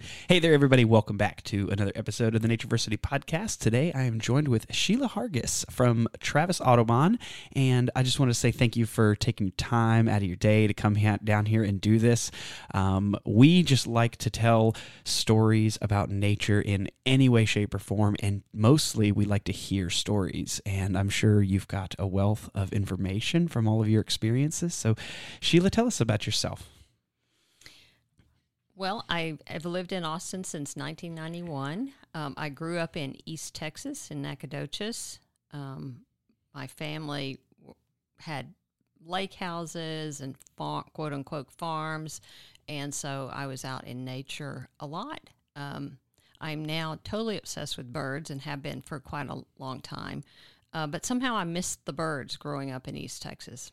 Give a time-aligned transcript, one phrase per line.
[0.00, 0.86] Hey there, everybody.
[0.86, 3.58] Welcome back to another episode of the Natureversity Podcast.
[3.58, 7.18] Today, I am joined with Shelia Hargis from Travis Audubon.
[7.54, 10.66] And I just want to say thank you for taking time out of your day
[10.66, 12.30] to come down here and do this.
[12.72, 14.74] Um, we just like to tell
[15.04, 18.16] stories about nature in any way, shape, or form.
[18.20, 20.62] And mostly, we like to hear stories.
[20.64, 24.74] And I'm sure you've got a wealth of information from all of your experiences.
[24.74, 24.94] So,
[25.42, 26.79] Shelia, tell us about yourself.
[28.80, 31.92] Well, I, have lived in Austin since 1991.
[32.14, 35.20] Um, I grew up in East Texas in Nacogdoches.
[35.52, 36.00] Um,
[36.54, 37.40] my family
[38.20, 38.54] had
[39.04, 42.22] lake houses and farm, quote unquote farms,
[42.70, 45.20] and so I was out in nature a lot.
[45.56, 45.98] Um,
[46.40, 50.24] I'm now totally obsessed with birds and have been for quite a long time.
[50.72, 53.72] Uh, but somehow I missed the birds growing up in East Texas.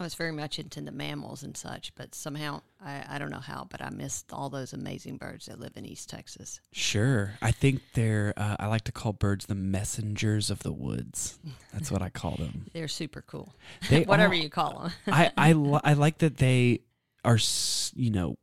[0.00, 3.40] I was very much into the mammals and such, but somehow I, I don't know
[3.40, 6.60] how, but I missed all those amazing birds that live in East Texas.
[6.72, 8.32] Sure, I think they're.
[8.36, 11.38] Uh, I like to call birds the messengers of the woods.
[11.72, 12.66] That's what I call them.
[12.72, 13.54] they're super cool.
[13.88, 14.92] They Whatever are, you call them.
[15.14, 16.80] I I, li- I like that they
[17.24, 17.38] are,
[17.94, 18.36] you know,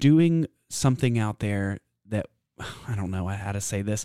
[0.00, 2.26] doing something out there that
[2.88, 4.04] I don't know how to say this.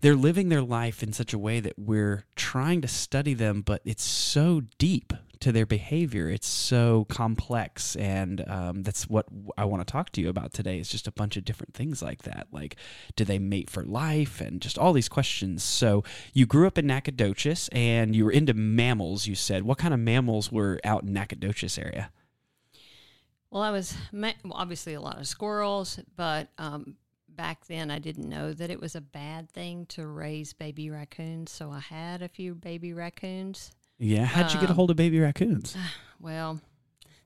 [0.00, 3.82] They're living their life in such a way that we're trying to study them, but
[3.84, 6.28] it's so deep to their behavior.
[6.28, 10.78] It's so complex, and um, that's what I want to talk to you about today.
[10.78, 12.48] Is just a bunch of different things like that.
[12.52, 12.76] Like,
[13.16, 15.62] do they mate for life, and just all these questions.
[15.62, 19.26] So, you grew up in Nacogdoches, and you were into mammals.
[19.26, 22.10] You said, what kind of mammals were out in Nacogdoches area?
[23.50, 23.94] Well, I was
[24.50, 26.96] obviously a lot of squirrels, but um,
[27.28, 31.50] back then I didn't know that it was a bad thing to raise baby raccoons.
[31.50, 33.70] So I had a few baby raccoons.
[33.98, 35.76] Yeah, how'd you get a Um, hold of baby raccoons?
[36.20, 36.60] Well,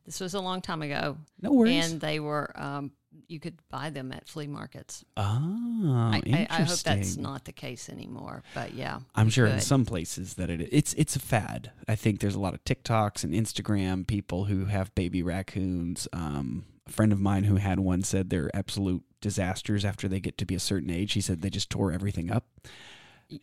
[0.05, 1.91] this was a long time ago, No worries.
[1.93, 2.93] and they were um,
[3.29, 5.05] you could buy them at flea markets.
[5.17, 6.47] oh, I, I, interesting.
[6.51, 10.49] I hope that's not the case anymore, but yeah, I'm sure in some places that
[10.51, 11.73] it it's it's a fad.
[11.87, 16.09] I think there's a lot of TikToks and Instagram people who have baby raccoons.
[16.13, 20.37] Um, a friend of mine who had one said they're absolute disasters after they get
[20.39, 21.13] to be a certain age.
[21.13, 22.47] He said they just tore everything up.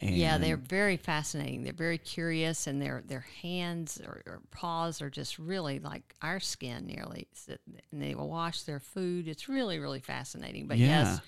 [0.01, 1.63] Yeah, they're very fascinating.
[1.63, 6.39] They're very curious, and their their hands or, or paws are just really like our
[6.39, 7.27] skin, nearly.
[7.91, 9.27] And they will wash their food.
[9.27, 10.67] It's really really fascinating.
[10.67, 10.88] But Yeah.
[10.88, 11.22] yes,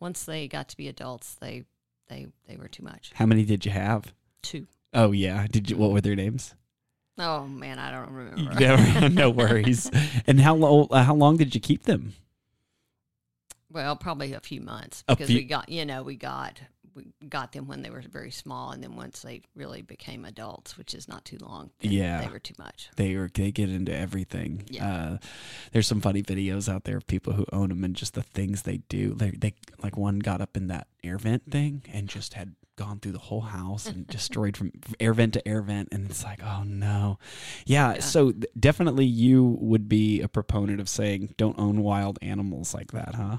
[0.00, 1.64] once they got to be adults, they
[2.08, 3.12] they they were too much.
[3.14, 4.12] How many did you have?
[4.42, 4.66] Two.
[4.94, 5.76] Oh yeah, did you?
[5.76, 6.54] What were their names?
[7.18, 8.60] Oh man, I don't remember.
[8.60, 9.90] no, no worries.
[10.26, 10.86] And how long?
[10.90, 12.14] Uh, how long did you keep them?
[13.70, 16.60] Well, probably a few months because few- we got you know we got
[16.98, 20.76] we got them when they were very small, and then once they really became adults,
[20.76, 22.20] which is not too long, Yeah.
[22.20, 22.90] they were too much.
[22.96, 24.64] they are they get into everything.
[24.68, 24.88] Yeah.
[24.92, 25.18] Uh,
[25.72, 28.62] there's some funny videos out there of people who own them and just the things
[28.62, 29.14] they do.
[29.14, 33.00] They they like one got up in that air vent thing and just had gone
[33.00, 34.70] through the whole house and destroyed from
[35.00, 37.18] air vent to air vent and it's like oh no
[37.66, 38.00] yeah, Yeah.
[38.00, 42.92] so th- definitely you would be a proponent of saying don't own wild animals like
[42.92, 43.38] that huh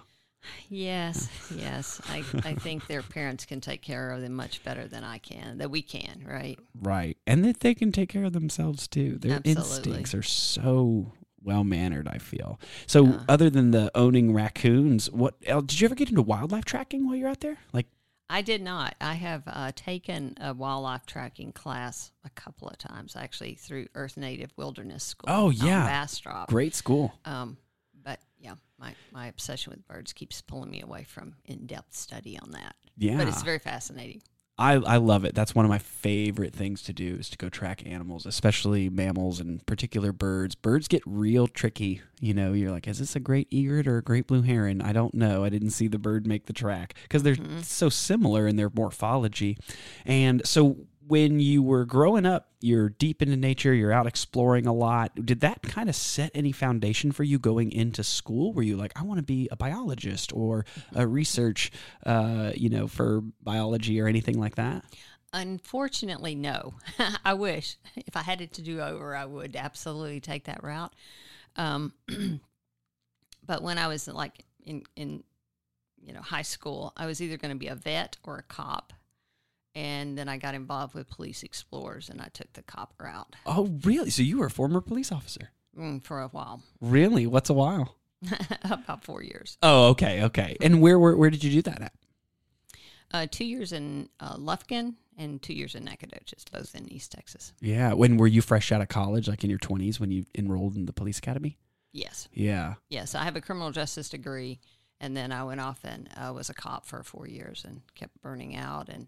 [0.70, 2.02] Yes, yes.
[2.10, 5.58] I, I think their parents can take care of them much better than I can,
[5.60, 6.58] that we can, right?
[6.82, 9.76] right and that they can take care of themselves too their Absolutely.
[9.76, 11.12] instincts are so
[11.44, 13.20] well mannered i feel so Yeah.
[13.28, 17.16] other than the owning raccoons what else did you ever get into wildlife tracking while
[17.16, 17.88] you're out there like
[18.32, 18.94] I did not.
[19.02, 24.18] I have uh, taken a wildlife tracking class a couple of times, actually, through Earth
[24.18, 25.26] Native Wilderness School.
[25.34, 25.84] Oh, yeah.
[25.88, 26.48] Bastrop.
[26.48, 27.58] great school Um,
[28.04, 32.38] but yeah, my, my obsession with birds keeps pulling me away from in depth study
[32.40, 32.76] on that.
[32.98, 34.22] yeah But it's very fascinating.
[34.58, 35.34] I, I love it.
[35.36, 39.40] That's one of my favorite things to do is to go track animals especially mammals
[39.40, 40.54] and particular birds.
[40.54, 42.52] Birds get real tricky you know?
[42.52, 44.82] You're like is this a great egret or a great blue heron?
[44.82, 45.46] I don't know.
[45.46, 47.64] I didn't see the bird make the track because they're Mhm.
[47.64, 49.58] so similar in their morphology.
[50.06, 50.76] And so
[51.10, 55.14] when you were growing up you're deep into nature you're out exploring a lot.
[55.26, 58.54] Did that kind of set any foundation for you going into school?
[58.54, 60.66] Were you like i want to be a biologist or
[60.96, 61.72] a research
[62.06, 64.86] uh, you know for biology or anything like that
[65.34, 66.74] Unfortunately, no.
[67.26, 67.78] I wish.
[67.96, 70.94] If I had it to do over, I would absolutely take that route.
[71.56, 71.94] Um,
[73.46, 75.24] but when I was like in in
[76.04, 78.94] you know high school, I was either going to be a vet or a cop,
[79.80, 83.64] and then I got involved with police explorers, and I took the cop route oh
[83.84, 84.10] really?
[84.10, 85.52] So you were a former police officer?
[85.78, 87.26] Mm, for a while, really?
[87.28, 87.96] What's a while?
[88.64, 89.58] About four years.
[89.64, 90.58] oh okay okay.
[90.62, 91.94] And where where, where did you do that at?
[93.12, 97.54] Uh, two years in uh, Lufkin and two years in Nacogdoches, both in East Texas.
[97.62, 100.76] yeah when were you fresh out of college like in your 20s when you enrolled
[100.76, 101.58] in the police academy?
[101.92, 102.28] Yes.
[102.34, 102.76] yeah.
[102.90, 104.60] Yes, I have a criminal justice degree,
[105.02, 108.22] And then I went off and uh, was a cop for four years and kept
[108.22, 109.08] burning out and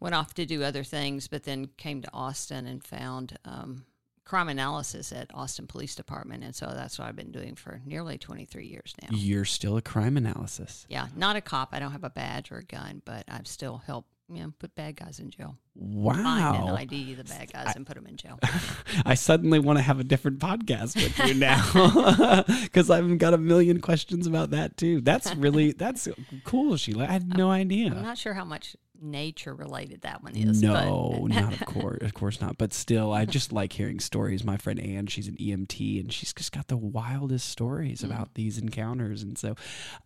[0.00, 3.84] went off to do other things, but then came to Austin and found um,
[4.24, 6.44] crime analysis at Austin Police Department.
[6.44, 9.08] And so that's what I've been doing for nearly 23 years now.
[9.10, 10.86] You're still a crime analysis.
[10.88, 11.70] Yeah, not a cop.
[11.72, 14.74] I don't have a badge or a gun, but I've still helped you know, put
[14.74, 15.56] bad guys in jail.
[15.78, 18.38] Find and ID the bad guys and put them in jail.
[19.04, 23.38] I suddenly want to have a different podcast with you now because I've got a
[23.38, 25.00] million questions about that too.
[25.02, 26.08] That's really that's
[26.44, 27.06] cool, Shelia.
[27.08, 27.90] I had no idea.
[27.90, 30.62] I'm not sure how much nature related that one is.
[30.62, 32.58] No, not of course, of course not.
[32.58, 34.44] But still, I just like hearing stories.
[34.44, 38.04] My friend Anne, she's an EMT, and she's just got the wildest stories Mm.
[38.06, 39.22] about these encounters.
[39.22, 39.54] And so,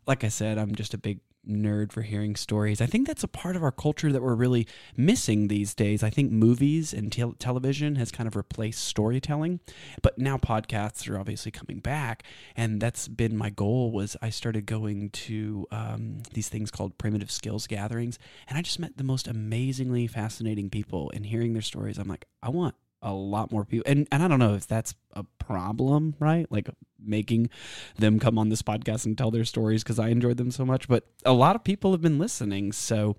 [0.06, 2.81] like I said, I'm just a big nerd for hearing stories.
[2.81, 6.02] I think that's a part of our culture that we're really missing these days.
[6.02, 9.61] I think movies and tel- television has kind of replaced storytelling,
[10.02, 12.23] but now podcasts are obviously coming back,
[12.56, 13.93] and that's been my goal.
[13.93, 18.19] Was I started going to um, these things called primitive skills gatherings,
[18.49, 21.11] and I just met the most amazingly fascinating people.
[21.14, 24.28] And hearing their stories, I'm like, I want a lot more people and, and i
[24.28, 26.68] don't know if that's a problem right like
[27.00, 27.48] making
[27.96, 30.88] them come on this podcast and tell their stories because i enjoyed them so much
[30.88, 33.16] but a lot of people have been listening so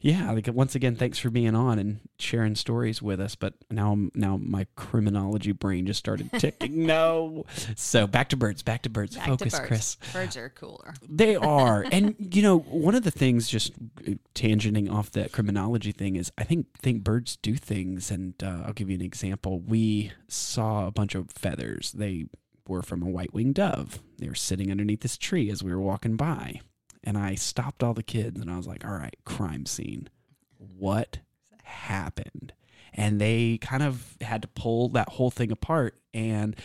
[0.00, 3.96] yeah like once again thanks for being on and sharing stories with us but now
[4.14, 7.44] now my criminology brain just started ticking no
[7.76, 9.68] so back to birds back to birds back focus to birds.
[9.68, 10.94] chris Birds are cooler.
[11.08, 11.84] they are.
[11.92, 13.72] and you know, one of the things just
[14.34, 18.72] tangenting off that criminology thing is I think think birds do things and uh, I'll
[18.72, 19.60] give you an example.
[19.60, 21.92] We saw a bunch of feathers.
[21.92, 22.26] They
[22.66, 24.00] were from a white-winged dove.
[24.18, 26.60] They were sitting underneath this tree as we were walking by.
[27.02, 30.08] And I stopped all the kids and I was like, "All right, crime scene.
[30.56, 31.20] What
[31.64, 32.52] happened?"
[32.92, 36.56] And they kind of had to pull that whole thing apart and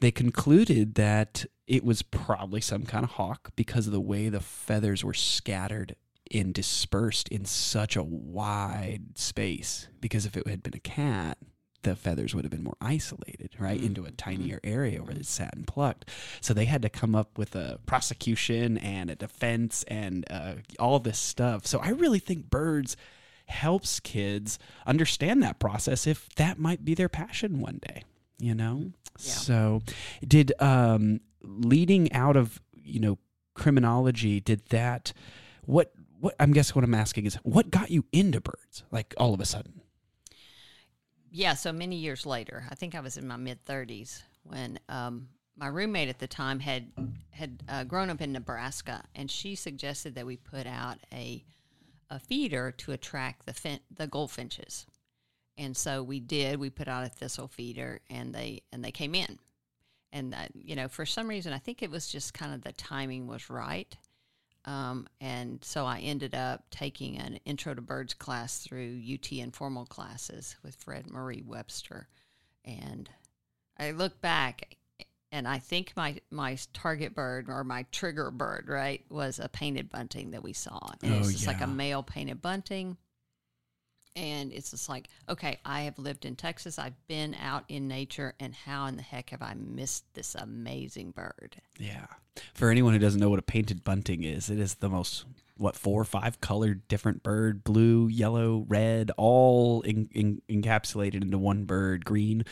[0.00, 4.40] they concluded that it was probably some kind of hawk because of the way the
[4.40, 5.96] feathers were scattered
[6.32, 9.88] and dispersed in such a wide space.
[10.00, 11.38] Because if it had been a cat,
[11.82, 15.54] the feathers would have been more isolated, right, into a tinier area where it sat
[15.54, 16.08] and plucked.
[16.40, 20.98] So they had to come up with a prosecution and a defense and uh, all
[20.98, 21.66] this stuff.
[21.66, 22.96] So I really think birds
[23.46, 28.02] helps kids understand that process if that might be their passion one day
[28.38, 29.32] you know Yeah.
[29.32, 29.82] so
[30.26, 33.16] did um leading out of you know
[33.54, 35.14] criminology did that
[35.64, 39.34] what what i'm guessing what i'm asking is what got you into birds like all
[39.34, 39.80] of a sudden
[41.30, 45.28] Yeah, so many years later, I think I was in my mid 30s when um,
[45.56, 46.90] my roommate at the time had
[47.30, 51.44] had uh, grown up in Nebraska, and she suggested that we put out a
[52.10, 54.86] a feeder to attract the fin- the goldfinches,
[55.58, 56.58] and so we did.
[56.58, 59.38] We put out a thistle feeder, and they and they came in,
[60.12, 62.72] and uh, you know for some reason I think it was just kind of the
[62.72, 63.94] timing was right.
[64.68, 69.86] Um, and so I ended up taking an intro to birds class through UT informal
[69.86, 72.06] classes with Fred Murray Webster.
[72.66, 73.08] And
[73.78, 74.76] I look back
[75.32, 79.88] and I think my, my target bird or my trigger bird, right, was a painted
[79.88, 80.90] bunting that we saw.
[81.02, 82.98] And Oh, it's just like a male painted bunting.
[84.18, 86.78] And it's just like, okay, I have lived in Texas.
[86.78, 91.12] I've been out in nature, and how in the heck have I missed this amazing
[91.12, 91.56] bird?
[91.78, 92.06] yeah
[92.54, 95.24] for anyone who doesn't know what a painted bunting is it is the most
[95.58, 101.38] what four or five colored different bird blue yellow red all in, in, encapsulated into
[101.38, 102.44] one bird green.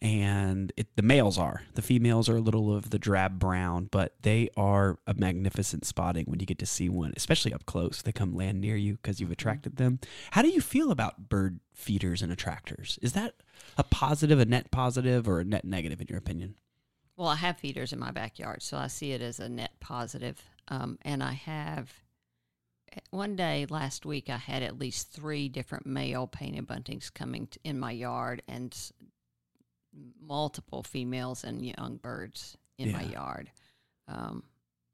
[0.00, 4.14] And it, the males are the females are a little of the drab brown but
[4.22, 8.02] they are a magnificent spotting when you get to see one especially up close.
[8.02, 9.98] They come land near you because you've attracted them.
[10.32, 12.98] How do you feel about bird feeders and attractors?
[13.02, 13.34] Is that
[13.76, 16.54] a positive a net positive or a net negative in your opinion?
[17.16, 20.42] Well, I have feeders in my backyard, so I see it as a net positive.
[20.68, 21.92] Um, and I have
[23.10, 27.60] one day last week, I had at least three different male painted buntings coming t-
[27.64, 28.92] in my yard, and s-
[30.20, 33.50] multiple females and young birds in my yard.
[34.08, 34.42] Um,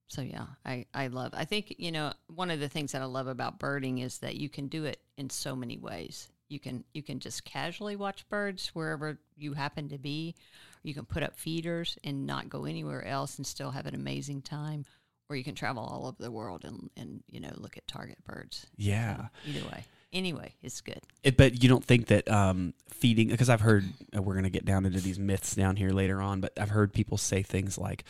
[0.09, 1.33] so yeah, I, I love.
[1.35, 4.37] I think you know one of the things that I love about birding is that
[4.37, 6.29] you can do it in so many ways.
[6.49, 10.35] You can you can just casually watch birds wherever you happen to be.
[10.83, 14.43] You can put up feeders and not go anywhere else and still have an amazing
[14.43, 14.87] time.
[15.31, 18.19] Or you can travel all over the world and, and you know look at target
[18.25, 18.67] birds.
[18.77, 21.01] yeah Either way, anyway, it's good.
[21.23, 23.85] It, but you don't think that um, feeding because I've heard
[24.17, 26.71] uh, we're going to get down into these myths down here later on, but I've
[26.71, 28.05] heard people say things like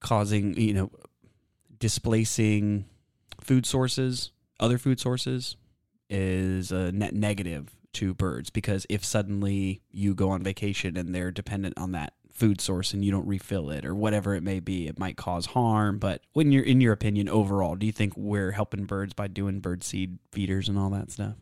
[0.00, 0.90] causing you know
[1.78, 2.86] displacing
[3.40, 5.56] food sources, other food sources
[6.08, 11.30] is a net negative to birds because if suddenly you go on vacation and they're
[11.30, 14.86] dependent on that food source and you don't refill it or whatever it may be,
[14.88, 15.98] it might cause harm.
[15.98, 19.60] But when you're in your opinion overall, do you think we're helping birds by doing
[19.60, 21.34] bird seed feeders and all that stuff?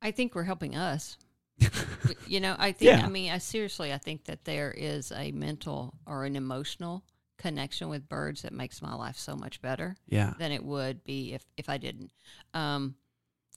[0.00, 1.18] I think we're helping us.
[2.26, 3.04] you know, I think, Yeah.
[3.04, 7.04] I mean, I seriously, I think that there is a mental or an emotional
[7.36, 10.34] connection with birds that makes my life so much better Yeah.
[10.38, 12.12] than it would be if, if I didn't.
[12.54, 12.94] Um,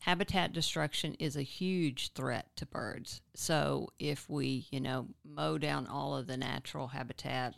[0.02, 3.22] habitat destruction is a huge threat to birds.
[3.36, 7.54] So if we, you know, mow down all of the natural habitat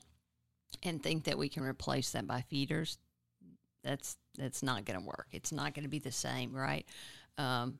[0.83, 2.97] and think that we can replace that by feeders,
[3.81, 5.27] that's that's not going to work.
[5.31, 6.85] It's not going to be the same, right?
[7.38, 7.79] Um,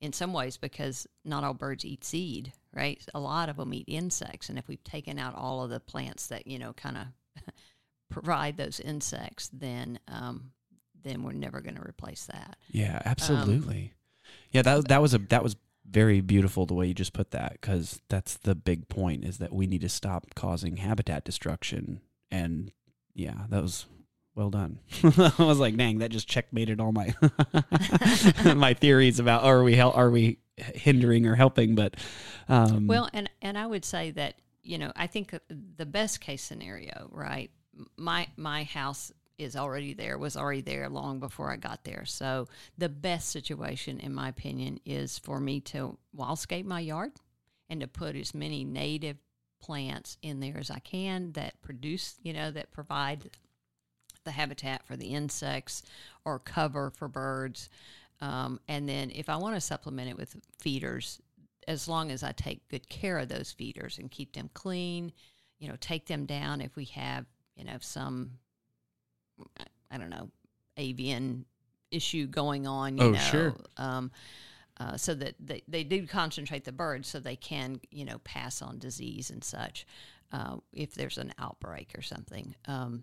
[0.00, 3.04] in some ways, because not all birds eat seed, right?
[3.14, 6.28] A lot of them eat insects, and if we've taken out all of the plants
[6.28, 7.44] that you know kind of
[8.10, 10.52] provide those insects, then um,
[11.02, 12.56] then we're never going to replace that.
[12.70, 13.92] Yeah, absolutely.
[14.52, 15.56] Yeah, that that was a that was
[15.88, 19.52] very beautiful the way you just put that because that's the big point is that
[19.52, 22.72] we need to stop causing habitat destruction and
[23.14, 23.86] yeah, that was
[24.34, 24.78] well done.
[25.02, 27.14] I was like, dang, that just checkmated all my
[28.54, 31.74] my theories about are we hel- are we hindering or helping?
[31.74, 31.96] But
[32.48, 35.34] um, Well, and and I would say that you know I think
[35.76, 37.50] the best case scenario, right?
[37.96, 42.04] My my house is already there, was already there long before I got there.
[42.04, 47.12] So the best situation, in my opinion, is for me to wildscape my yard
[47.70, 49.16] and to put as many native
[49.60, 53.30] plants in there as I can that produce, you know, that provide
[54.24, 55.82] the habitat for the insects
[56.24, 57.68] or cover for birds.
[58.20, 61.20] Um, and then if I want to supplement it with feeders,
[61.66, 65.12] as long as I take good care of those feeders and keep them clean,
[65.58, 67.26] you know, take them down if we have,
[67.56, 68.32] you know, some,
[69.90, 70.30] I don't know,
[70.76, 71.44] avian
[71.90, 73.18] issue going on, you Oh, know.
[73.18, 73.56] sure.
[73.76, 74.10] Um,
[74.80, 78.62] uh, so that they, they do concentrate the birds so they can, you know, pass
[78.62, 79.86] on disease and such
[80.32, 82.54] uh, if there's an outbreak or something.
[82.66, 83.02] Um,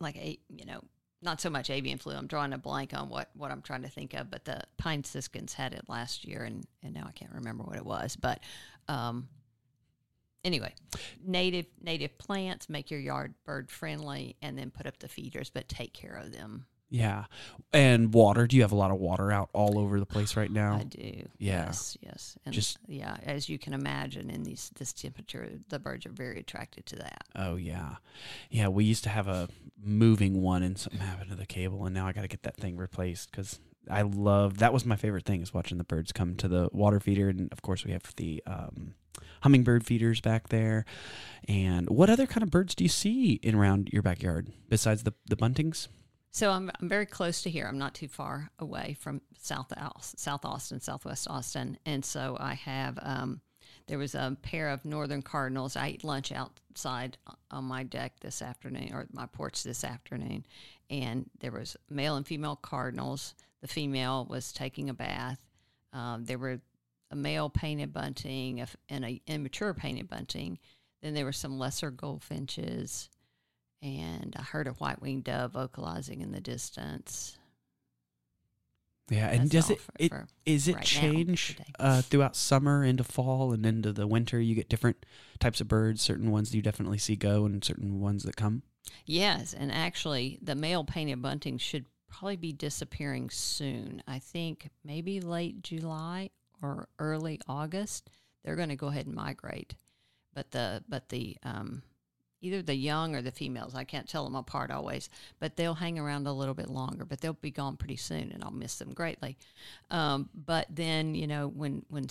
[0.00, 0.80] like, a, you know,
[1.20, 2.14] not so much avian flu.
[2.14, 5.04] I'm drawing a blank on what, what I'm trying to think of, but the pine
[5.04, 8.16] siskins had it last year, and, and now I can't remember what it was.
[8.16, 8.40] But
[8.88, 9.28] um,
[10.44, 10.74] anyway,
[11.24, 15.68] native native plants make your yard bird friendly, and then put up the feeders, but
[15.68, 16.66] take care of them.
[16.90, 17.24] yeah,
[17.72, 18.46] and water.
[18.46, 20.76] Do you have a lot of water out all over the place right now?
[20.76, 21.28] I do.
[21.38, 21.66] Yeah.
[21.66, 21.96] Yes.
[22.00, 22.38] Yes.
[22.44, 26.38] And Just- yeah, as you can imagine, in these this temperature, the birds are very
[26.38, 27.24] attracted to that.
[27.34, 27.96] Oh yeah,
[28.50, 28.68] yeah.
[28.68, 29.48] We used to have a
[29.82, 32.56] moving one, and something happened to the cable, and now I got to get that
[32.56, 33.58] thing replaced because
[33.90, 37.00] I love that was my favorite thing is watching the birds come to the water
[37.00, 38.94] feeder, and of course we have the um,
[39.42, 40.84] hummingbird feeders back there.
[41.48, 45.14] And what other kind of birds do you see in around your backyard besides the
[45.26, 45.88] the buntings?
[46.30, 47.66] So I'm I'm very close to here.
[47.66, 52.98] I'm not too far away from South South Austin, Southwest Austin, and so I have.
[53.00, 53.40] Um,
[53.86, 55.76] there was a pair of northern cardinals.
[55.76, 57.18] I ate lunch outside
[57.50, 60.46] on my deck this afternoon, or my porch this afternoon,
[60.90, 63.34] and there was male and female cardinals.
[63.60, 65.38] The female was taking a bath.
[65.92, 66.60] Um, there were
[67.14, 70.58] a male painted bunting a and a immature painted bunting.
[71.00, 73.08] Then there were some lesser goldfinches
[73.80, 77.38] and I heard a white winged dove vocalizing in the distance.
[79.10, 82.82] Yeah, and That's does it for- it for is it right change uh, throughout summer
[82.82, 84.40] into fall and into the winter?
[84.40, 85.04] You get different
[85.38, 86.02] types of birds.
[86.02, 88.62] Certain ones you definitely see go, and certain ones that come.
[89.04, 94.02] Yes, and actually, the male painted bunting should probably be disappearing soon.
[94.08, 96.30] I think maybe late July
[96.64, 98.10] or early August.
[98.42, 99.74] They're going to go ahead and migrate,
[100.34, 101.82] but the but the um,
[102.40, 105.08] either the young or the females, I can't tell them apart always,
[105.40, 107.04] but they'll hang around a little bit longer.
[107.04, 109.36] But they'll be gone pretty soon, and I'll miss them greatly.
[109.90, 112.06] Um, but then you know when when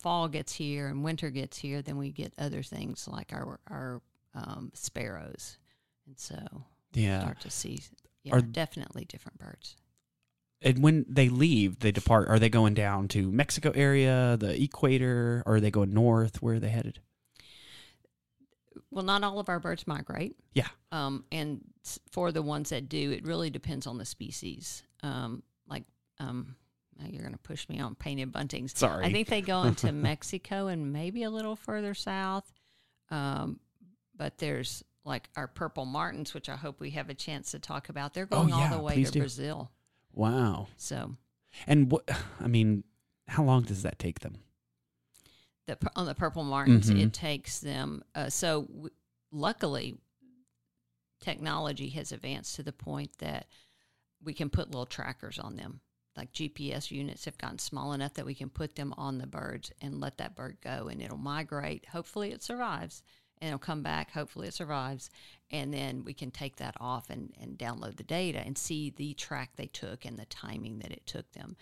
[0.00, 4.02] fall gets here and winter gets here, then we get other things like our our
[4.34, 5.58] um, sparrows,
[6.06, 7.80] and so Yeah, start to see
[8.24, 9.76] yeah, Are- definitely different birds.
[10.64, 12.28] And when they leave, they depart.
[12.28, 16.42] Are they going down to Mexico area, the equator, or are they going north?
[16.42, 16.98] Where are they headed?
[18.90, 20.36] Well, not all of our birds migrate.
[20.52, 20.68] Yeah.
[20.92, 21.60] Um, and
[22.10, 24.82] for the ones that do, it really depends on the species.
[25.02, 25.84] Um, like,
[26.18, 26.54] um,
[27.08, 28.76] you're going to push me on painted buntings.
[28.76, 32.50] Sorry, I think they go into Mexico and maybe a little further south.
[33.10, 33.58] Um,
[34.16, 37.88] but there's like our purple martins, which I hope we have a chance to talk
[37.88, 38.14] about.
[38.14, 39.18] They're Oh, going all the way to do.
[39.20, 39.70] Brazil.
[40.14, 40.68] Wow.
[40.76, 41.16] So
[41.66, 42.08] And what?
[42.40, 42.84] I mean,
[43.28, 44.38] how long does that take them?
[45.66, 47.00] the on the purple martins, Mhm.
[47.06, 48.02] it takes them.
[48.14, 48.90] Uh, so w-
[49.32, 49.96] luckily,
[51.20, 53.46] technology has advanced to the point that
[54.22, 55.80] we can put little trackers on them.
[56.16, 59.72] like GPS units have gotten small enough that we can put them on the birds
[59.80, 61.86] and let that bird go and it'll migrate.
[61.86, 63.02] Hopefully it survives
[63.38, 64.12] and it'll come back.
[64.12, 65.10] Hopefully it survives.
[65.54, 69.14] And then we can take that off and, and download the data and see the
[69.14, 71.56] track they took and the timing that it took them.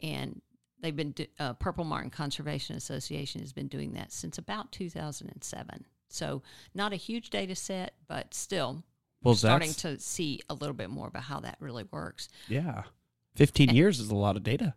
[0.00, 0.40] And
[0.80, 5.84] they've been, uh, Purple Martin Conservation Association has been doing that since about 2007.
[6.08, 6.42] So
[6.74, 8.82] not a huge data set, but still
[9.22, 12.28] Well, starting to see a little bit more about how that really works.
[12.48, 12.82] yeah.
[13.36, 14.74] Fifteen years is a lot of data.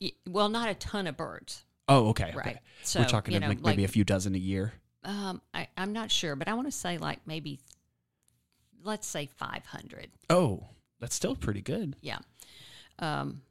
[0.00, 2.32] Y- Well, not a ton of birds, Oh, okay.
[2.34, 2.46] right?
[2.48, 2.60] okay.
[2.82, 4.72] So We're talking you know, like maybe a few dozen a year.
[5.04, 7.60] um, I, I'm not sure, but I want to say like maybe,
[8.82, 10.08] let's say 500.
[10.28, 10.64] Oh,
[11.00, 11.96] that's still pretty good.
[12.00, 12.18] Yeah.
[12.98, 13.42] Um,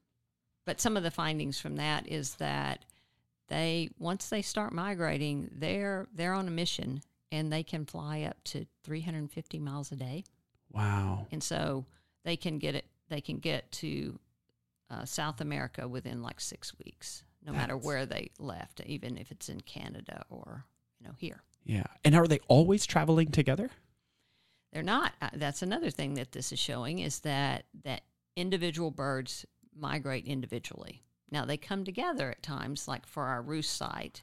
[0.65, 2.85] but some of the findings from that is that
[3.47, 8.43] they once they start migrating, they're they're on a mission and they can fly up
[8.43, 10.23] to 350 miles a day.
[10.71, 11.25] Wow.
[11.31, 11.85] and so
[12.23, 14.19] they can get it they can get to
[14.91, 19.49] uh, south america within like six weeks no matter where they left even if it's
[19.49, 20.65] in canada or
[20.99, 21.87] you know here Yeah.
[22.05, 23.71] And are they always traveling together?
[24.71, 28.01] They're not uh, that's another thing that this is showing is that that
[28.35, 29.45] individual birds
[29.75, 34.21] migrate individually now they come together at times like for our roost site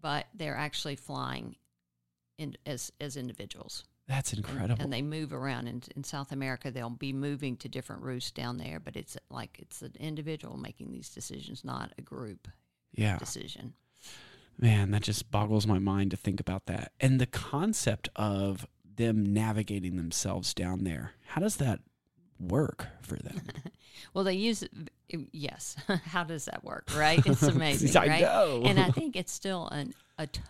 [0.00, 1.56] but they're actually flying
[2.38, 4.82] in, as as individuals That's and- incredible.
[4.82, 6.70] And they move around in, in South America.
[6.70, 10.90] They'll be moving to different roosts down there, but it's like it's an individual making
[10.90, 12.48] these decisions, not a group
[12.92, 13.18] yeah.
[13.18, 13.74] decision.
[14.58, 16.92] Man, that just boggles my mind to think about that.
[17.00, 21.12] And the concept of them navigating themselves down there.
[21.26, 21.80] How does that
[22.38, 23.40] work for them?
[24.14, 24.64] Well, they use
[25.32, 25.76] yes.
[26.06, 26.88] How does that work?
[26.96, 27.24] Right?
[27.26, 28.22] It's amazing, I right?
[28.22, 28.62] know.
[28.64, 30.26] And I think it's still an a.
[30.26, 30.40] T-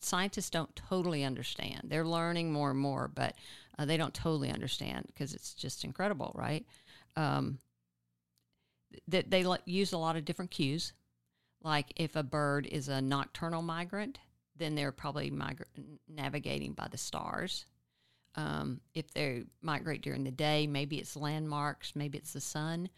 [0.00, 1.80] scientists don't totally understand.
[1.84, 3.34] They're learning more and more, but
[3.78, 6.64] uh, they don't totally understand because it's just incredible, right?
[7.16, 7.58] Um,
[9.08, 10.92] that they l- use a lot of different cues.
[11.62, 14.18] Like if a bird is a nocturnal migrant,
[14.58, 15.64] then they're probably migra-
[16.08, 17.66] navigating by the stars.
[18.34, 22.88] Um, if they migrate during the day, maybe it's landmarks, maybe it's the sun.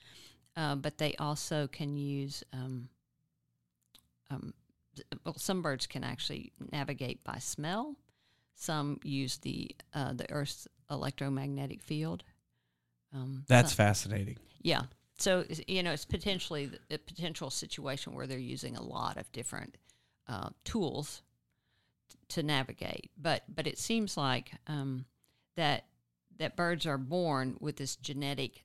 [0.56, 2.88] Uh, but they also can use um,
[4.30, 4.52] um,
[5.24, 7.94] well, some birds can actually navigate by smell.
[8.56, 12.24] Some use the uh, the Earth's electromagnetic field.
[13.14, 14.38] Um, That's some- fascinating.
[14.62, 14.82] yeah.
[15.18, 19.76] So you know, it's potentially a potential situation where they're using a lot of different
[20.28, 21.22] uh, tools
[22.28, 23.10] to navigate.
[23.16, 25.06] But but it seems like um,
[25.56, 25.86] that
[26.38, 28.64] that birds are born with this genetic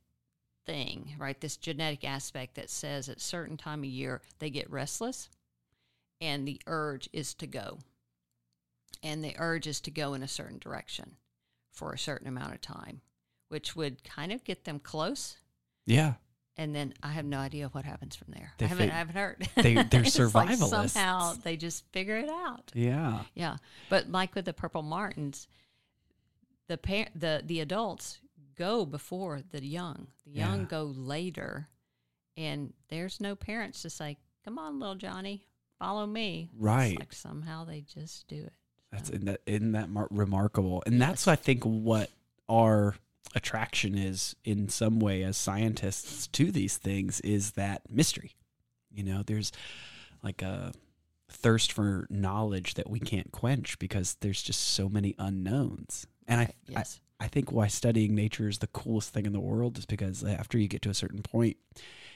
[0.66, 1.40] thing, right?
[1.40, 5.30] This genetic aspect that says at certain time of year they get restless,
[6.22, 7.80] and the urge is to go,
[9.02, 11.18] and the urge is to go in a certain direction
[11.72, 13.02] for a certain amount of time,
[13.50, 15.38] which would kind of get them close
[15.86, 16.14] Yeah.
[16.58, 18.52] And then I have no idea what happens from there.
[18.58, 19.48] They I haven't, I haven't heard.
[19.56, 20.90] they- they're It's like survivalists.
[20.92, 22.72] somehow they just figure it out.
[22.76, 23.22] Yeah.
[23.34, 23.58] Yeah,
[23.90, 25.48] but like with the purple martins,
[26.68, 28.20] the par- the the adults
[28.56, 30.08] go before the young.
[30.26, 30.66] The young Yeah.
[30.68, 31.68] go later,
[32.38, 35.46] and there's no parents to say, "Come on, little Johnny,
[35.80, 36.98] follow me." Right.
[37.00, 38.54] like somehow they just do it.
[38.92, 42.10] That's in that in that mar- remarkable, and that's I think what
[42.48, 42.96] our
[43.36, 48.36] attraction is in some way as scientists to these things is that mystery.
[48.92, 49.52] You know, there's
[50.24, 50.74] like a
[51.30, 56.06] thirst for knowledge that we can't quench because there's just so many unknowns.
[56.28, 57.02] And I, yes.
[57.20, 60.58] I think why studying nature is the coolest thing in the world is because after
[60.58, 61.58] you get to a certain point,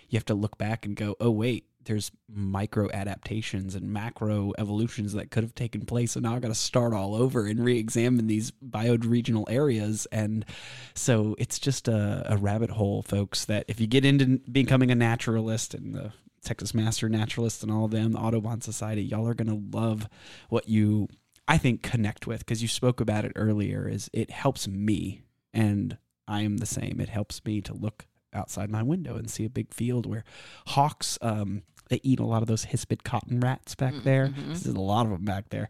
[0.09, 5.13] you have to look back and go, oh, wait, there's micro adaptations and macro evolutions
[5.13, 6.15] that could have taken place.
[6.15, 10.05] And now I got to start all over and re examine these bioregional areas.
[10.11, 10.45] And
[10.93, 14.95] so it's just a, a rabbit hole, folks, that if you get into becoming a
[14.95, 16.11] naturalist and the
[16.43, 20.07] Texas Master naturalist and all of them, the Audubon Society, y'all are going to love
[20.49, 21.07] what you
[21.47, 25.21] I think connect with because you spoke about it earlier is it helps me
[25.53, 25.97] and
[26.27, 26.99] I am the same.
[26.99, 30.25] It helps me to look outside my window and see a big field where
[30.67, 34.27] hawks um they eat a lot of those hispid cotton rats back Mm, there.
[34.27, 34.47] mhm.
[34.47, 35.69] There's a lot of them back there.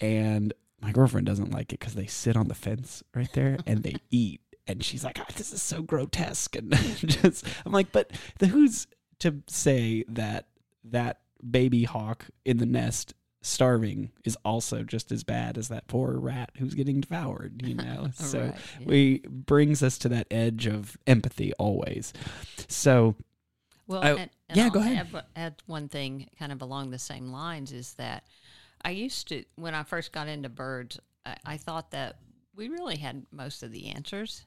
[0.00, 3.82] And my girlfriend doesn't like it because they sit on the fence right there and
[3.82, 4.40] they eat.
[4.66, 8.86] And she's like, "Ah, "This is so grotesque." And just, I'm like, "But the who's
[9.20, 10.48] to say that
[10.84, 16.18] that baby hawk in the nest starving is also just as bad as that poor
[16.18, 18.10] rat who's getting devoured, you know.
[18.14, 18.86] so Right, yeah.
[18.86, 22.12] we brings us to that edge of empathy always.
[22.68, 23.14] So
[23.88, 25.08] Well, I- and, and yeah, I'll go ahead.
[25.14, 28.24] Add, add one thing, kind of along the same lines, is that
[28.82, 32.18] I used to, when I first got into birds, I, I thought that
[32.54, 34.44] we really had most of the answers,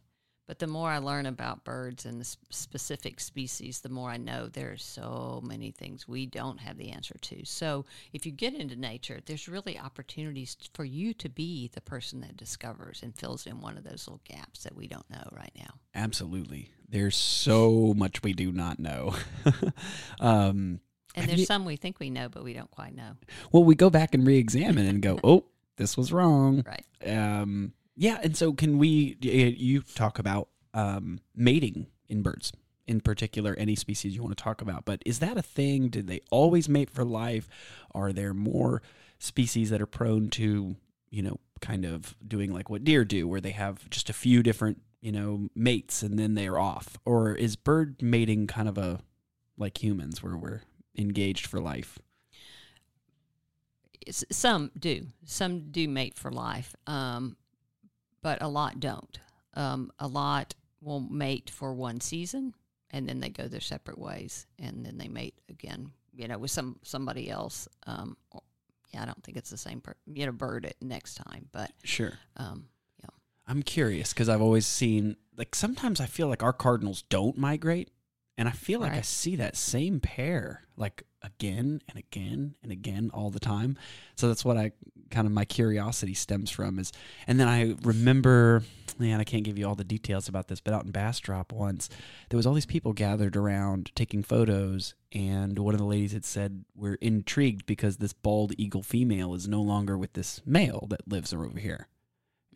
[0.48, 4.18] But the more I learn about birds and the s- specific species, the more I
[4.18, 7.46] know there's so many things we don't have the answer to.
[7.46, 12.20] So if you get into nature, there's really opportunities for you to be the person
[12.22, 15.54] that discovers and fills in one of those little gaps that we don't know right
[15.58, 15.76] now.
[15.96, 16.70] Absolutely.
[16.92, 19.16] There's so much we do not know.
[20.20, 20.80] um,
[21.16, 23.14] And there's you- some we think we know, but we don't quite know.
[23.52, 25.46] well, we go back and re-examine and go, oh,
[25.78, 26.64] this was wrong.
[26.66, 26.86] Right.
[27.10, 29.18] Um, yeah, and so can we?
[29.22, 32.52] You talk about um, mating in birds,
[32.88, 34.86] in particular, any species you want to talk about.
[34.86, 35.90] But is that a thing?
[35.90, 37.48] Did they always mate for life?
[37.94, 38.82] Are there more
[39.20, 40.76] species that are prone to,
[41.10, 44.42] you know, kind of doing like what deer do, where they have just a few
[44.42, 46.98] different, you know, mates and then they're off?
[47.06, 49.00] Or is bird mating kind of a
[49.58, 50.62] like humans, where we're
[50.98, 52.00] engaged for life?
[54.10, 55.06] Some do.
[55.26, 57.38] Some do mate for life, um,
[58.24, 59.20] but a lot don't.
[59.54, 62.56] Um, a lot will mate for one season,
[62.90, 65.92] and then they go their separate ways, and then they mate again.
[66.14, 67.68] You know, with some somebody else.
[67.86, 68.18] Um,
[68.92, 69.82] yeah, I don't think it's the same.
[69.82, 72.14] Per- you know, bird it next time, but Sure.
[72.38, 72.66] um,
[73.52, 77.92] I'm curious because I've always seen like sometimes I feel like our cardinals don't migrate,
[78.38, 83.12] and I feel like I see that same pair like again and again and again
[83.14, 83.78] all the time.
[84.16, 84.72] So that's what I
[85.10, 86.94] kind of my curiosity stems from is,
[87.28, 88.64] and then I remember,
[88.98, 91.90] man, I can't give you all the details about this, but out in Bastrop once
[92.30, 96.24] there was all these people gathered around taking photos, and one of the ladies had
[96.24, 101.06] said we're intrigued because this bald eagle female is no longer with this male that
[101.06, 101.90] lives over here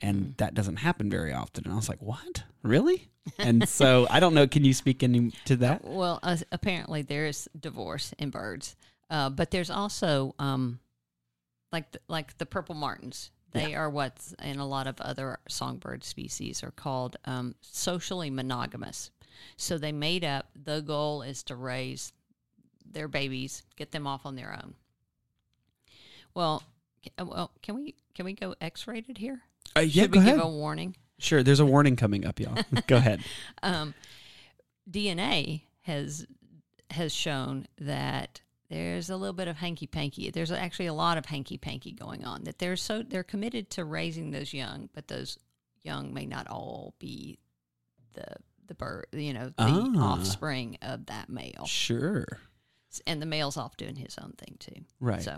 [0.01, 0.37] and Mm.
[0.37, 1.63] that doesn't happen very often.
[1.65, 2.43] And I was like, "What?
[2.63, 4.47] Really?" And so I don't know.
[4.47, 5.83] Can you speak any to that?
[5.83, 8.75] Well, uh, apparently there is divorce in birds,
[9.09, 10.79] uh, but there's also um,
[11.71, 13.31] like the, like the purple martins.
[13.51, 19.11] They are what in a lot of other songbird species are called um, socially monogamous.
[19.55, 20.49] So they made up.
[20.61, 22.11] The goal is to raise
[22.85, 24.75] their babies, get them off on their own.
[26.33, 26.63] Well,
[27.17, 29.41] uh, well, can we can we go X-rated here?
[29.75, 30.35] Uh, yeah, Should we ahead.
[30.35, 30.95] give a warning?
[31.19, 31.43] sure.
[31.43, 32.57] There's a warning coming up, y'all.
[32.87, 33.21] go ahead.
[33.63, 33.93] um,
[34.89, 36.25] DNA has
[36.91, 40.29] has shown that there's a little bit of hanky panky.
[40.31, 42.43] There's actually a lot of hanky panky going on.
[42.43, 45.37] That they're so they're committed to raising those young, but those
[45.83, 47.39] young may not all be
[48.13, 48.25] the
[48.67, 50.13] the bird, you know, the Ah.
[50.13, 51.65] offspring of that male.
[51.67, 52.25] Sure.
[53.05, 54.85] And the male's off doing his own thing too.
[54.99, 55.21] Right.
[55.21, 55.37] So,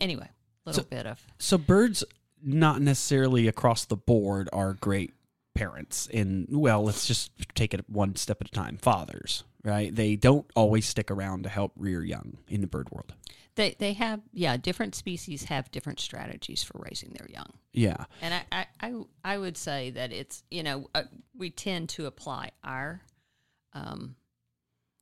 [0.00, 0.28] anyway,
[0.66, 2.02] a little So- bit of So birds,
[2.42, 5.12] not necessarily across the board, are great
[5.54, 6.06] parents.
[6.06, 8.76] In well, let's just take it one step at a time.
[8.76, 9.94] Fathers, right?
[9.94, 13.14] They don't always stick around to help rear young in the bird world.
[13.56, 17.52] they they have yeah different species have different strategies for raising their young.
[17.72, 18.04] Yeah.
[18.20, 21.04] And I, I, I, I would say that it's, you know, uh,
[21.36, 23.00] we tend to apply our,
[23.74, 24.16] um,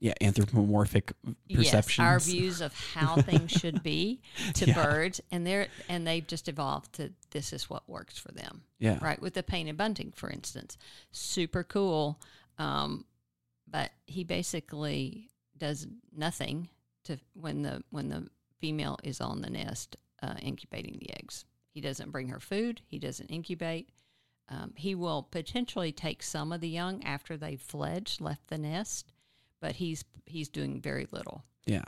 [0.01, 0.15] Yeah.
[0.21, 1.13] Anthropomorphic
[1.53, 1.99] perceptions.
[1.99, 4.21] yes, our views of how things should be
[4.55, 4.75] to Yeah.
[4.85, 8.99] birds, and they're and they've just evolved to this is what works for them, Yeah.
[9.03, 9.21] right?
[9.21, 10.77] With the painted bunting, for instance,
[11.11, 12.21] super cool,
[12.59, 13.05] um,
[13.67, 16.69] but he basically does nothing
[17.05, 18.29] to when the when the
[18.61, 21.45] female is on the nest uh, incubating the eggs.
[21.71, 22.81] He doesn't bring her food.
[22.87, 23.89] He doesn't incubate.
[24.49, 29.13] Um, he will potentially take some of the young after they've fledged, left the nest,
[29.61, 31.45] but he's he's doing very little.
[31.67, 31.85] Yeah.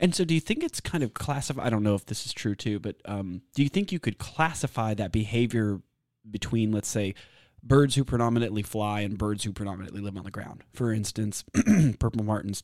[0.00, 1.66] And so do you think it's kind of classified?
[1.66, 4.18] I don't know if this is true too, but um, do you think you could
[4.18, 5.80] classify that behavior
[6.28, 7.14] between, let's say,
[7.62, 10.64] birds who predominantly fly and birds who predominantly live on the ground?
[10.72, 11.44] For instance,
[11.98, 12.62] purple martins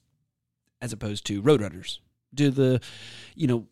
[0.81, 1.99] as opposed to roadrunners.
[2.33, 2.81] Do the,
[3.35, 3.67] you know,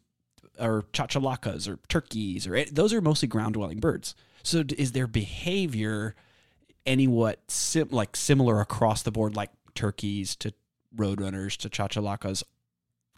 [0.60, 4.14] or chachalacas or turkeys or those are mostly ground dwelling birds.
[4.42, 6.14] So is their behavior
[6.84, 10.52] any what sim- like similar across the board, like turkeys to
[10.96, 12.42] roadrunners to chachalacas,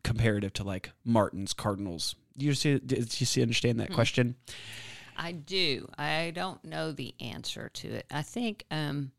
[0.02, 2.14] comparative to like martins, cardinals?
[2.36, 2.78] Do you see?
[2.78, 3.42] Did you see?
[3.42, 3.94] Understand that Hmm.
[3.94, 4.36] question?
[5.16, 5.88] I do.
[5.96, 8.06] I don't know the answer to it.
[8.10, 9.12] I think um,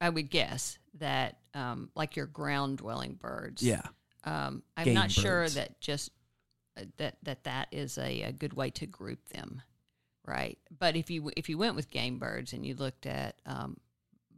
[0.00, 3.62] I would guess that um, like your ground dwelling birds.
[3.62, 3.82] Yeah.
[4.24, 6.10] Um, I'm Game not sure that just
[6.76, 9.62] uh, that that that is a, a good way to group them,
[10.24, 10.58] right?
[10.76, 13.78] But if you if you went with game birds and you looked at um,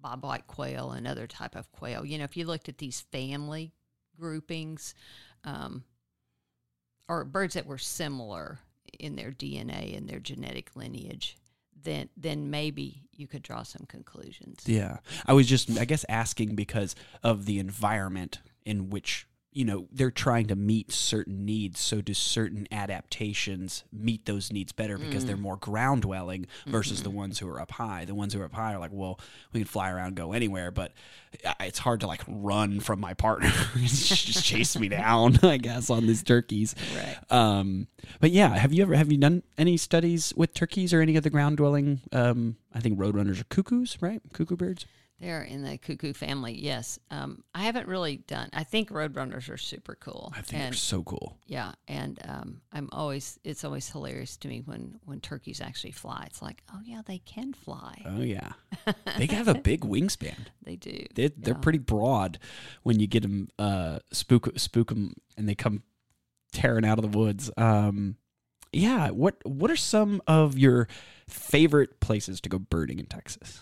[0.02, 3.72] bobwhite quail and other type of quail, you know, if you looked at these family
[4.18, 4.94] groupings,
[5.44, 5.84] um,
[7.08, 8.58] or birds that were similar
[8.98, 11.36] in their DNA and their genetic lineage,
[11.82, 14.62] then then maybe you could draw some conclusions.
[14.66, 14.98] Yeah.
[15.26, 20.10] I was just, I guess, asking because of the environment in which you know they're
[20.10, 25.36] trying to meet certain needs so do certain adaptations meet those needs better because they're
[25.36, 28.04] more ground dwelling versus the ones who are up high.
[28.04, 29.18] The ones who are up high are like well
[29.52, 30.92] we can fly around go anywhere but
[31.60, 33.50] it's hard to like run from my partner.
[33.76, 36.74] Just chase me down i guess on these turkeys.
[36.96, 37.32] Right.
[37.32, 37.88] um
[38.20, 41.30] but yeah have you ever have you done any studies with turkeys or any other
[41.30, 44.20] ground dwelling um i think roadrunners are cuckoos right?
[44.32, 44.84] Cuckoo birds
[45.20, 46.52] They're in the cuckoo family.
[46.52, 46.98] Yes.
[47.10, 48.50] Um, I haven't really done.
[48.52, 50.32] I think roadrunners are super cool.
[50.36, 53.38] i think and, they're so cool Yeah, and um, I'm always.
[53.42, 56.22] It's always hilarious to me when when turkeys actually fly.
[56.26, 58.00] It's like, oh yeah, they can fly.
[58.06, 58.52] oh yeah
[59.18, 61.04] they have a big wingspan they do.
[61.14, 61.60] They're, they're Yeah.
[61.60, 62.38] pretty broad
[62.84, 65.82] when you get them uh, spook spook them and they come
[66.52, 67.50] tearing out of the woods.
[67.56, 68.16] Um,
[68.72, 70.86] yeah, what what are some of your
[71.28, 73.60] favorite places to go birding in Texas?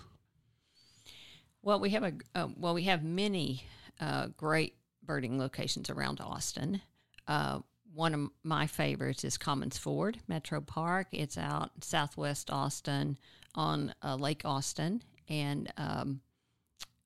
[1.66, 3.64] Well, we have a uh, well, we have many
[4.00, 6.80] uh, great birding locations around Austin.
[7.26, 7.58] Uh,
[7.92, 11.08] one of my favorites is Commons Ford Metro Park.
[11.10, 13.18] It's out southwest Austin
[13.56, 16.20] on uh, Lake Austin, and um,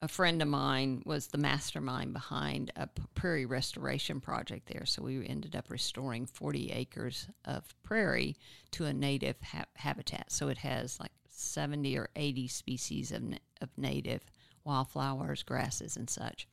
[0.02, 4.84] a friend of mine was the mastermind behind a prairie restoration project there.
[4.84, 8.36] So we ended up restoring 40 acres of prairie
[8.72, 10.30] to a native ha- habitat.
[10.30, 14.20] So it has like 70 or 80 species of, na- of native
[14.64, 16.46] wildflowers, grasses, and such.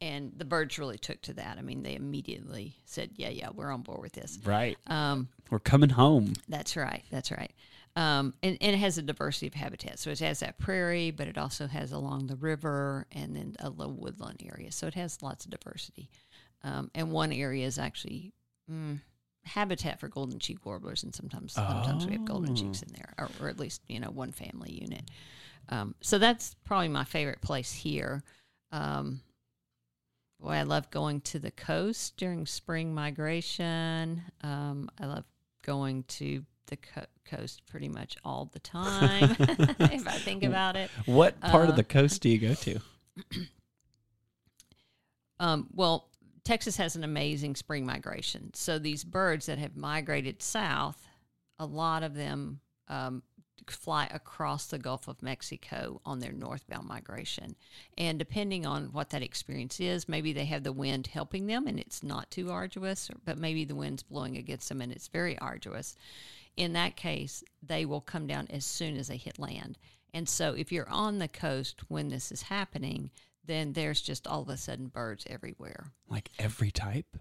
[0.00, 1.58] And the birds really took to that.
[1.58, 5.60] I mean, they immediately said, "Yeah, yeah, we're on board with this." Right, Um, we're
[5.60, 6.34] coming home.
[6.48, 7.04] that's right.
[7.10, 7.52] That's right.
[7.94, 9.98] Um, and, and it has a diversity of habitat.
[9.98, 13.68] So it has that prairie, but it also has along the river and then a
[13.68, 14.72] low woodland area.
[14.72, 16.08] So it has lots of diversity.
[16.64, 18.32] Um, and one area is actually
[18.70, 18.98] mm,
[19.44, 23.28] habitat for golden cheek warblers, and sometimes sometimes we have golden cheeks in there, or,
[23.40, 25.10] or at least you know one family unit.
[25.68, 28.22] Um, so that's probably my favorite place here.
[28.72, 29.20] Um,
[30.40, 34.22] boy, I love going to the coast during spring migration.
[34.42, 35.24] Um, I love
[35.62, 40.90] going to the co- coast pretty much all the time if I think about it.
[41.06, 42.80] What part of Uh, the coast do you go to?
[45.40, 46.08] Um, well,
[46.44, 48.52] Texas has an amazing spring migration.
[48.54, 51.04] So these birds that have migrated south,
[51.58, 53.22] a lot of them um,
[53.70, 57.56] fly across the Gulf of Mexico on their northbound migration.
[57.96, 61.78] And depending on what that experience is, maybe they have the wind helping them and
[61.78, 65.96] it's not too arduous, but maybe the wind's blowing against them and it's very arduous.
[66.56, 69.78] In that case, they will come down as soon as they hit land.
[70.12, 73.10] And so if you're on the coast when this is happening,
[73.44, 75.92] then there's just all of a sudden birds everywhere.
[76.08, 77.16] Like every type?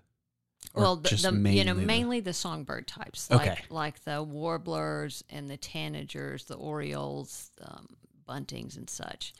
[0.73, 3.61] Well, the, the you know mainly the- songbird types, like Okay.
[3.69, 7.87] like the warblers and the tanagers, the orioles, um,
[8.27, 9.33] buntings, and such.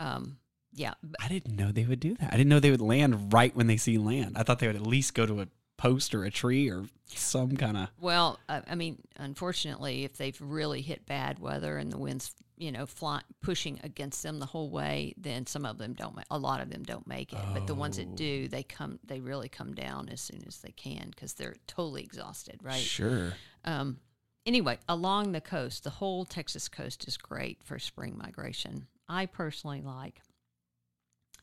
[0.00, 0.38] Um,
[0.74, 2.32] yeah, I didn't know they would do that.
[2.32, 4.36] I didn't know they would land right when they see land.
[4.38, 7.56] I thought they would at least go to a post or a tree or some
[7.56, 7.88] kind of.
[8.00, 12.70] Well, uh, I mean, unfortunately, if they've really hit bad weather and the winds, you
[12.70, 16.16] know, fly, pushing against them the whole way, then some of them don't.
[16.30, 19.00] A lot of them don't make it, but the ones that do, they come.
[19.04, 22.80] They really come down as soon as they can because they're totally exhausted, right?
[22.80, 23.32] Sure.
[23.64, 23.98] Um,
[24.46, 28.86] anyway, along the coast, the whole Texas coast is great for spring migration.
[29.08, 30.20] I personally like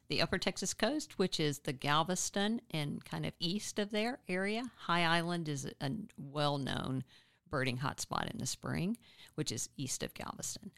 [0.08, 4.63] the upper Texas coast, which is the Galveston and kind of east of their area.
[4.77, 7.03] High Island is a well known
[7.49, 8.97] birding hotspot in the spring,
[9.36, 10.71] which is east of Galveston.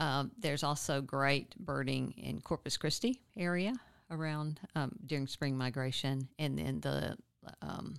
[0.00, 3.74] Um, there's also great birding in Corpus Christi area
[4.10, 7.16] around um, during spring migration, and then the
[7.62, 7.94] um,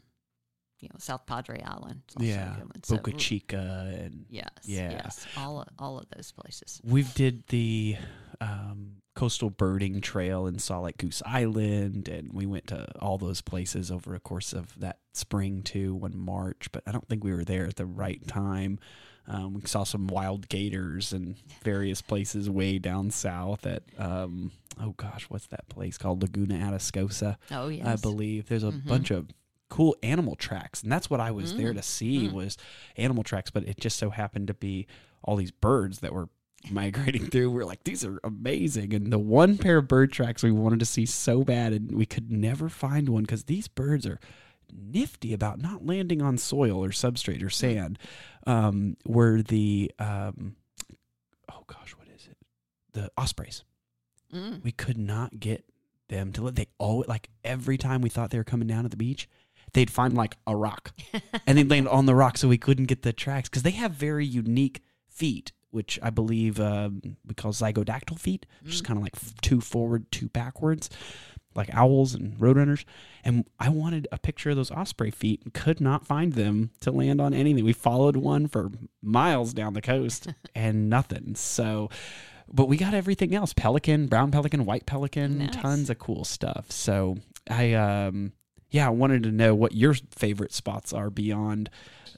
[0.80, 2.02] you know South Padre Island.
[2.18, 2.56] also Yeah.
[2.84, 4.92] So, Boca Chica and Yes, Yeah.
[4.92, 6.82] yes, all of, all of those places.
[6.84, 7.98] We've did the
[8.42, 13.42] um, coastal birding trail in Salt Lake Goose Island, and we went to all those
[13.42, 16.70] places over a course of that spring too, one March.
[16.72, 18.80] But I don't think we were there at the right time.
[19.28, 24.92] Um, we saw some wild gators and various places way down south at um, oh
[24.98, 27.38] gosh, what's that place called Laguna Atascosa?
[27.52, 28.86] Oh yes, I believe there's a Mhm.
[28.88, 29.30] bunch of
[29.70, 32.34] cool animal tracks, and that's what I was there Mm, to see mm.
[32.34, 32.58] was
[32.98, 33.52] animal tracks.
[33.52, 34.88] But it just so happened to be
[35.24, 36.28] all these birds that were
[36.70, 37.52] migrating through.
[37.52, 40.80] We are like, these are amazing, and the one pair of bird tracks we wanted
[40.80, 44.20] to see so bad, and we could never find one because these birds are
[44.74, 48.00] nifty about not landing on soil or substrate or sand.
[48.48, 50.56] Um, were the um,
[51.52, 52.38] oh gosh, what is it?
[52.94, 53.64] The ospreys
[54.34, 54.64] Mm.
[54.64, 55.66] we could not get
[56.08, 58.90] them to let they all like every time we thought they were coming down to
[58.90, 59.28] the beach
[59.74, 60.94] they'd find like a rock
[61.46, 63.92] and they'd land on the rock so we couldn't get the tracks because they have
[63.92, 68.86] very unique feet which i believe um, we call zygodactyl feet which is Mm.
[68.86, 70.90] kind of like two forward two backwards
[71.56, 72.86] like owls and roadrunners.
[73.24, 76.92] And I wanted a picture of those osprey feet and could not find them to
[76.92, 77.66] land on anything.
[77.66, 81.36] We followed one for miles down the coast and nothing.
[81.36, 81.90] So,
[82.52, 85.56] but we got everything else pelican, brown pelican, white pelican, Nice.
[85.56, 86.72] tons of cool stuff.
[86.72, 87.18] So,
[87.50, 88.34] I, um,
[88.70, 91.70] yeah, I wanted to know what your favorite spots are beyond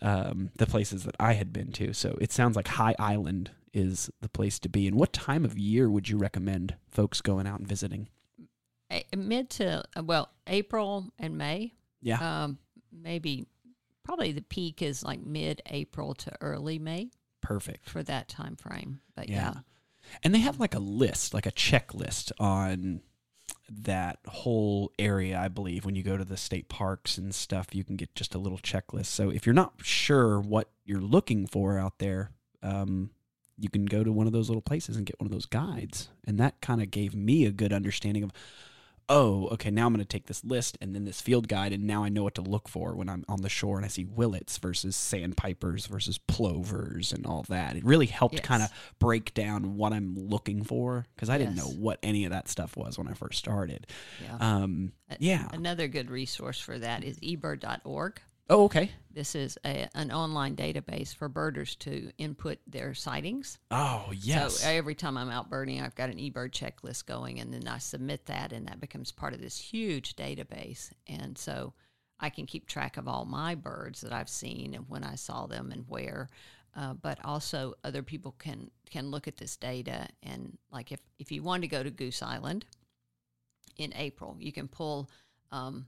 [0.01, 1.93] um, the places that I had been to.
[1.93, 4.87] So it sounds like High Island is the place to be.
[4.87, 8.09] And what time of year would you recommend folks going out and visiting?
[9.15, 11.73] Mid to uh, well April and May.
[12.01, 12.57] Yeah, Um,
[12.91, 13.47] maybe
[14.03, 17.89] probably the peak is like mid April to early May perfect.
[17.89, 18.99] for that time frame.
[19.15, 19.53] But Yeah.
[19.55, 19.59] yeah,
[20.23, 23.01] And they have like a list, like a checklist on
[23.69, 25.85] that whole area, I believe.
[25.85, 28.57] When you go to the state parks and stuff, you can get just a little
[28.57, 29.05] checklist.
[29.05, 33.11] So if you're not sure what you're looking for out there, um,
[33.57, 36.09] you can go to one of those little places and get one of those guides.
[36.27, 38.31] And that kind of gave me a good understanding of,
[39.09, 41.85] oh, okay, now I'm going to take this list and then this field guide, and
[41.85, 44.05] now I know what to look for when I'm on the shore and I see
[44.05, 47.75] willets versus sandpipers versus plovers and all that.
[47.75, 48.45] It really helped Yes.
[48.45, 52.31] kind of break down what I'm looking for because I didn't know what any of
[52.31, 53.87] that stuff was when I first started.
[54.23, 54.37] yeah.
[54.39, 55.47] Um, yeah.
[55.53, 58.21] Another good resource for that is ebird.org.
[58.49, 58.91] Oh, okay.
[59.11, 63.57] This is a, an online database for birders to input their sightings.
[63.71, 64.59] Oh, yes.
[64.59, 67.77] So every time I'm out birding, I've got an eBird checklist going, and then I
[67.77, 70.91] submit that, and that becomes part of this huge database.
[71.07, 71.73] And so
[72.19, 75.45] I can keep track of all my birds that I've seen and when I saw
[75.45, 76.29] them and where.
[76.75, 81.31] Uh, but also, other people can can look at this data and like if if
[81.31, 82.65] you want to go to Goose Island
[83.77, 85.09] in April, you can pull.
[85.51, 85.85] Um,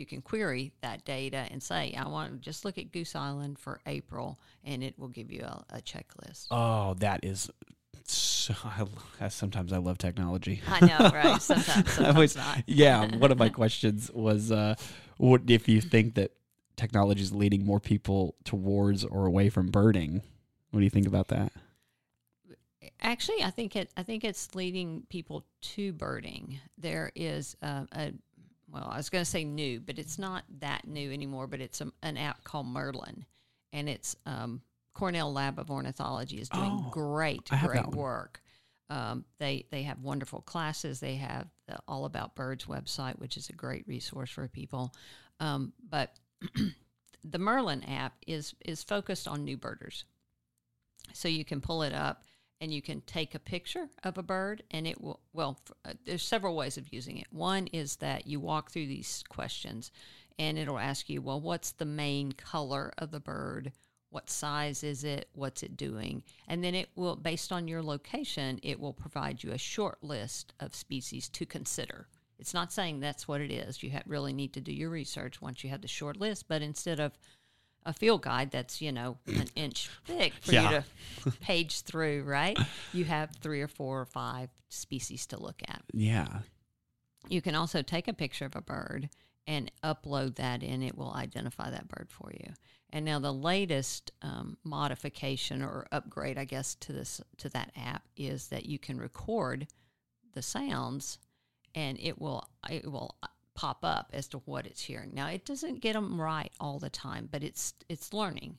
[0.00, 3.58] you can query that data and say, I want to just look at Goose Island
[3.58, 6.46] for April, and it will give you a, a checklist.
[6.50, 7.50] oh, that is.
[8.04, 8.84] So, I,
[9.20, 10.62] I- sometimes I love technology.
[10.68, 11.40] I know, right?
[11.42, 12.64] Sometimes, sometimes was- not.
[12.66, 14.74] yeah, one of my questions was, uh,
[15.18, 16.32] what if you think that
[16.76, 20.22] technology is leading more people towards or away from birding?
[20.70, 21.52] What do you think about that?
[23.02, 23.90] Actually, I think it.
[23.96, 26.60] I think it's leading people to birding.
[26.78, 28.12] There is uh, a,
[28.72, 31.46] well, I was going to say new, but it's not that new anymore.
[31.46, 33.24] But it's a, an app called Merlin,
[33.72, 34.62] and it's um,
[34.94, 38.40] Cornell Lab of Ornithology is doing Oh, great, great work.
[38.88, 41.00] Um, they they have wonderful classes.
[41.00, 44.92] They have the All About Birds website, which is a great resource for people.
[45.38, 46.16] Um, but
[47.24, 50.04] the Merlin app is is focused on new birders.
[51.12, 52.24] So you can pull it up
[52.60, 56.22] and you can take a picture of a bird and it will well uh, there's
[56.22, 57.26] several ways of using it.
[57.30, 59.90] One is that you walk through these questions
[60.38, 63.72] and it'll ask you, well, what's the main color of the bird?
[64.08, 65.28] What size is it?
[65.34, 66.22] What's it doing?
[66.48, 70.54] And then it will based on your location, it will provide you a short list
[70.60, 72.08] of species to consider.
[72.38, 73.82] It's not saying that's what it is.
[73.82, 76.62] You ha- really need to do your research once you have the short list, but
[76.62, 77.12] instead of
[77.86, 80.62] a field guide that's you know an inch thick for Yeah.
[80.62, 80.68] you
[81.30, 82.58] to page through right
[82.92, 86.40] you have three or four or five species to look at Yeah.
[87.28, 89.08] you can also take a picture of a bird
[89.46, 92.52] and upload that and it will identify that bird for you
[92.90, 98.02] and now the latest um, modification or upgrade i guess to this to that app
[98.16, 99.66] is that you can record
[100.34, 101.18] the sounds
[101.74, 103.14] and it will it will
[103.60, 106.88] pop up as to what it's hearing now it doesn't get them right all the
[106.88, 108.56] time but it's it's learning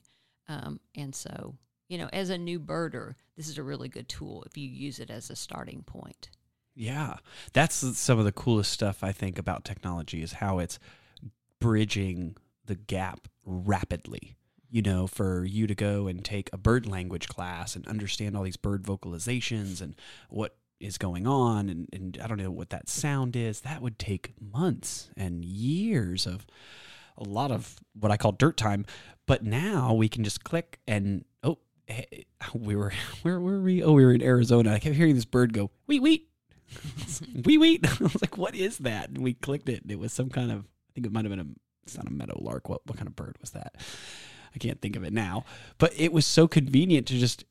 [0.48, 1.56] um, and so
[1.88, 5.00] you know as a new birder this is a really good tool if you use
[5.00, 6.28] it as a starting point
[6.74, 7.16] Yeah.
[7.52, 10.78] That's some of the coolest stuff I think about technology is how it's
[11.60, 14.36] bridging the gap rapidly.
[14.70, 18.42] You know, for you to go and take a bird language class and understand all
[18.42, 19.94] these bird vocalizations and
[20.30, 23.98] what is going on and, and I don't know what that sound is, that would
[23.98, 26.46] take months and years of
[27.16, 28.84] a lot of what I call dirt time.
[29.26, 31.58] But now we can just click and oh
[32.54, 32.92] we were
[33.22, 33.82] where were we?
[33.82, 34.72] Oh, we were in Arizona.
[34.72, 36.28] I kept hearing this bird go, wheat wheat.
[37.44, 37.86] wee wheat.
[38.00, 39.10] I was like, what is that?
[39.10, 41.30] And we clicked it, and it was some kind of, I think it might have
[41.30, 41.46] been a,
[41.82, 42.68] it's not a meadow lark.
[42.68, 43.76] What, what kind of bird was that?
[44.54, 45.44] I can't think of it now.
[45.78, 47.44] But it was so convenient to just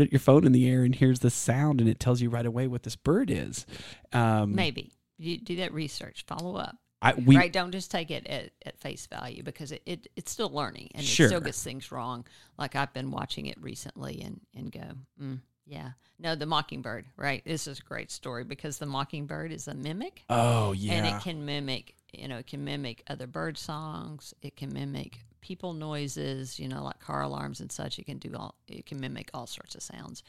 [0.00, 2.46] put your phone in the air, and here's the sound, and it tells you right
[2.46, 3.66] away what this bird is.
[4.12, 4.92] Um, maybe.
[5.18, 6.24] You do that research.
[6.26, 6.76] Follow up.
[7.00, 10.32] I, we, right don't just take it at, at face value because it, it it's
[10.32, 11.26] still learning and Sure.
[11.26, 12.24] it still gets things wrong.
[12.58, 14.80] Like i've been watching it recently and and go
[15.20, 15.90] mm, yeah.
[16.18, 17.42] No the mockingbird right?
[17.44, 20.22] This is a great story because the mockingbird is a mimic.
[20.30, 20.94] Oh, yeah.
[20.94, 24.32] and it can mimic you know it can mimic other bird songs.
[24.40, 28.34] It can mimic people noises you know like car alarms and such it can do
[28.34, 30.22] all it can mimic all sorts of sounds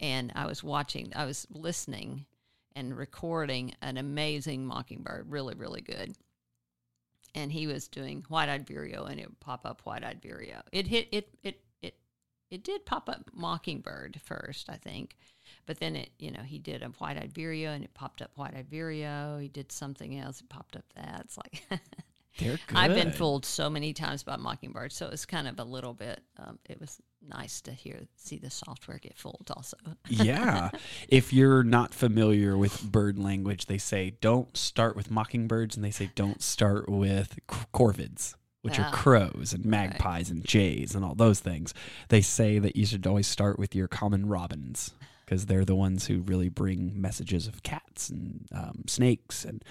[0.00, 2.26] and i was watching i was listening
[2.76, 6.14] and recording an amazing mockingbird, really, really good.
[7.34, 10.60] And he was doing white-eyed vireo, and it would pop up white-eyed vireo.
[10.72, 11.94] It hit it it it
[12.50, 15.16] it did pop up mockingbird first, I think,
[15.64, 18.70] but then it you know he did a white-eyed vireo, and it popped up white-eyed
[18.70, 19.38] vireo.
[19.38, 21.22] He did something else, it popped up that.
[21.24, 21.62] It's like
[22.38, 22.76] They're good.
[22.76, 26.20] I've been fooled so many times by mockingbird, so it's kind of a little bit.
[26.38, 29.76] Um, it was nice to hear see the software get fooled also.
[30.08, 30.70] yeah.
[31.08, 35.90] If you're not familiar with bird language, they say don't start with mockingbirds and they
[35.90, 37.38] say don't start with
[37.72, 41.72] corvids, which Ah, are crows and magpies and jays and all those things.
[42.08, 44.92] They say that you should always start with your common robins
[45.26, 49.62] because they're the ones who really bring messages of cats and um, snakes and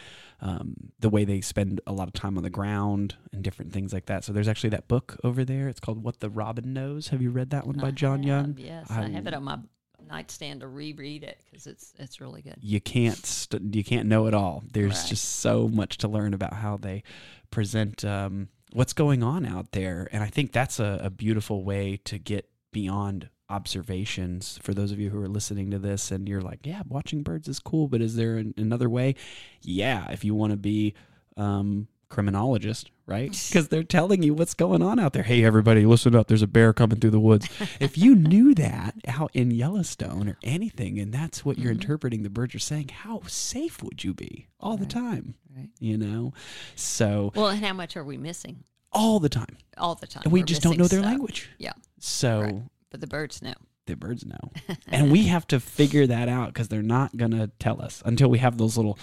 [0.42, 3.94] um, the way they spend a lot of time on the ground and different things
[3.94, 4.24] like that.
[4.26, 5.70] So there's actually that book over there.
[5.70, 7.08] It's called What the Robin Knows.
[7.08, 8.56] Have you read that one by I Jon have, Young?
[8.60, 9.60] Yes, I I, have it on my
[10.08, 12.58] nightstand to reread it because it's it's really good.
[12.62, 14.64] you can't st- you can't know it all.
[14.72, 15.08] There's Right.
[15.08, 17.02] just so much to learn about how they
[17.50, 21.98] present um, what's going on out there, and I think that's a, a beautiful way
[22.06, 24.60] to get beyond observations.
[24.62, 27.48] For those of you who are listening to this, and you're like, "Yeah, watching birds
[27.48, 29.16] is cool," but is there an, another way?
[29.62, 30.94] Yeah, if you want to be
[31.38, 33.32] um, criminologist, right?
[33.50, 35.24] Because they're telling you what's going on out there.
[35.24, 36.28] Hey, everybody, listen up.
[36.28, 37.48] There's a bear coming through the woods.
[37.80, 41.82] if you knew that out in Yellowstone or anything, and that's what you're Mhm.
[41.82, 45.36] interpreting the birds are saying, how safe would you be all the time?
[45.56, 45.70] Right.
[45.80, 46.34] You know,
[46.76, 50.24] so Well, and how much are we missing all the time, all the time?
[50.26, 51.12] and we We're just don't know their stuff.
[51.12, 51.50] language.
[51.58, 51.74] Yeah.
[52.06, 52.56] So Right.
[52.92, 53.56] But the birds know.
[53.88, 54.52] the birds know,
[54.88, 58.38] and we have to figure that out because they're not gonna tell us until we
[58.38, 58.98] have those little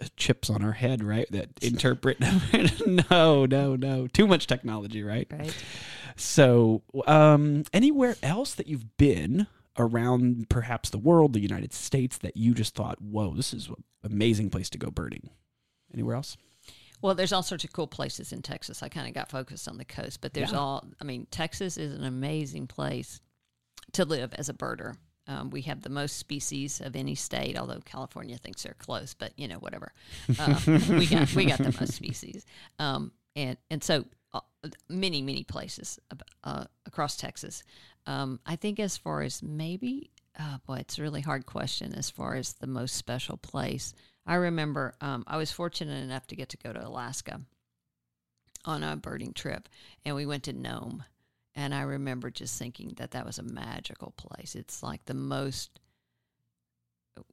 [0.00, 1.26] uh, chips on our head, right?
[1.30, 2.18] That interpret.
[3.10, 4.06] no, no, no.
[4.08, 5.26] Too much technology, right?
[5.30, 5.64] Right.
[6.16, 9.46] So, um, anywhere else that you've been
[9.78, 13.76] around, perhaps the world, the United States, that you just thought, "Whoa, this is an
[14.04, 15.30] amazing place to go birding."
[15.94, 16.36] Anywhere else?
[17.02, 18.82] Well, there's all sorts of cool places in Texas.
[18.82, 20.58] I kind of got focused on the coast, but there's Yeah.
[20.58, 20.86] all.
[21.00, 23.20] I mean, Texas is an amazing place
[23.92, 24.96] to live as a birder.
[25.26, 29.32] Um, we have the most species of any state, although California thinks they're close, but
[29.38, 29.92] you know whatever.
[30.38, 32.44] Uh, we got we got the most species,
[32.78, 34.40] um, and and so uh,
[34.88, 35.98] many many places
[36.44, 37.62] uh, across Texas.
[38.06, 41.94] Um, I think as far as maybe, oh boy, it's a really hard question.
[41.94, 43.94] As far as the most special place,
[44.26, 47.40] I remember um, I was fortunate enough to get to go to Alaska
[48.64, 49.68] on a birding trip,
[50.04, 51.04] and we went to Nome.
[51.54, 54.54] And I remember just thinking that that was a magical place.
[54.54, 55.80] It's like the most.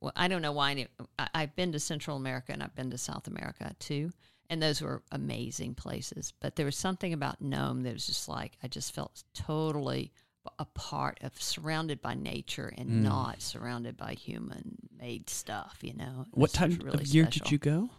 [0.02, 0.72] Well, I don't know why.
[0.72, 0.88] any-
[1.18, 4.12] I, I've been to Central America and I've been to South America too,
[4.50, 6.34] and those were amazing places.
[6.42, 10.12] But there was something about Nome that was just like I just felt totally
[10.58, 13.04] a part of, surrounded by nature and Mm.
[13.04, 15.80] not surrounded by human-made stuff.
[15.82, 16.26] You know.
[16.32, 17.44] What time really of year special.
[17.46, 17.90] did you go?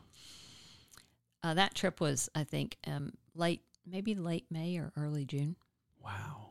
[1.42, 5.56] Uh, that trip was, I think, um, late, maybe late May or early June.
[6.02, 6.48] Wow.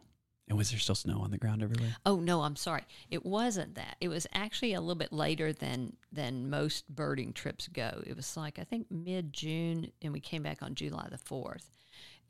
[0.47, 1.95] And was there still snow on the ground everywhere?
[2.07, 2.81] Oh no, I'm sorry.
[3.11, 3.97] It wasn't that.
[4.01, 8.01] It was actually a little bit later than than most birding trips go.
[8.07, 11.69] It was like I think mid June, and we came back on July the fourth,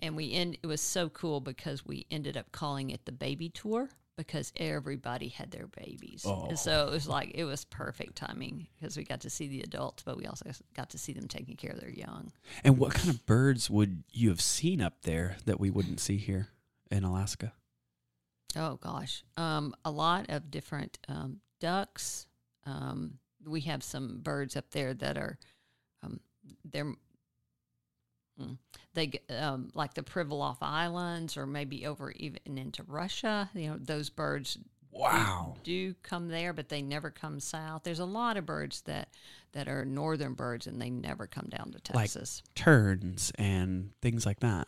[0.02, 0.58] and we end.
[0.64, 5.30] It was so cool because we ended up calling it the baby tour because everybody
[5.30, 6.48] had their babies, Oh.
[6.50, 9.62] and so it was like it was perfect timing because we got to see the
[9.62, 12.32] adults, but we also got to see them taking care of their young.
[12.64, 16.18] And what kind of birds would you have seen up there that we wouldn't see
[16.18, 16.50] here
[16.92, 17.54] in Alaska?
[18.58, 22.28] Oh gosh, um, a lot of different um, ducks.
[22.66, 25.38] Um, we have some birds up there that are
[26.04, 26.20] um,
[26.66, 26.94] they're
[28.94, 33.50] they um, like the Pribilof Islands, or maybe over even into Russia.
[33.54, 34.58] You know, those birds
[34.92, 35.56] Wow.
[35.64, 37.84] do come there, but they never come south.
[37.84, 39.10] There's a lot of birds that
[39.52, 42.42] that are northern birds, and they never come down to Like- Texas.
[42.56, 44.68] Terns and things like that.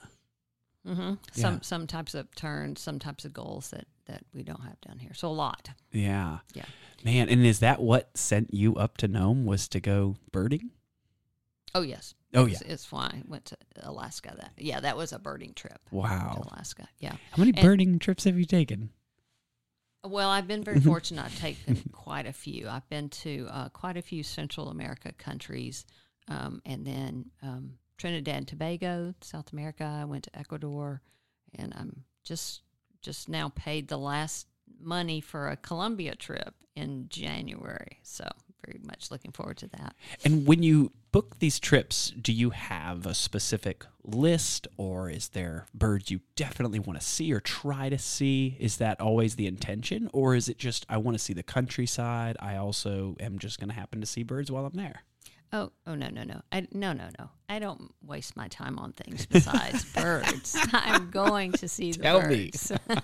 [0.85, 1.15] hmm Yeah.
[1.33, 4.99] Some some types of terns, some types of gulls that that we don't have down
[4.99, 5.13] here.
[5.13, 5.69] So a lot.
[5.91, 6.39] Yeah.
[6.53, 6.65] Yeah.
[7.03, 10.71] Man, and is that what sent you up to Nome was to go birding?
[11.73, 12.13] Oh yes.
[12.33, 14.33] Oh, It's, it's why I went to Alaska.
[14.37, 15.79] That yeah, that was a birding trip.
[15.91, 16.33] Wow.
[16.41, 16.87] To Alaska.
[16.99, 17.11] Yeah.
[17.31, 18.89] How many And- birding trips have you taken?
[20.03, 21.23] Well, I've been very fortunate.
[21.25, 22.67] I've taken quite a few.
[22.67, 25.85] I've been to uh, quite a few Central America countries,
[26.27, 29.83] um, and then um, Trinidad and Tobago, South America.
[29.83, 31.01] I went to Ecuador,
[31.53, 32.61] and I'm just
[33.03, 34.47] just now paid the last
[34.79, 37.99] money for a Colombia trip in January.
[38.01, 38.27] So
[38.65, 39.95] very much looking forward to that.
[40.23, 45.67] And when you book these trips, do you have a specific list or is there
[45.73, 48.57] birds you definitely want to see or try to see?
[48.59, 52.37] Is that always the intention or is it just I want to see the countryside?
[52.39, 55.03] I also am just going to happen to see birds while I'm there.
[55.53, 56.41] Oh, oh no, no, no.
[56.51, 57.29] I no, no, no.
[57.49, 60.57] I don't waste my time on things besides birds.
[60.71, 62.51] I'm going to see the Tell me.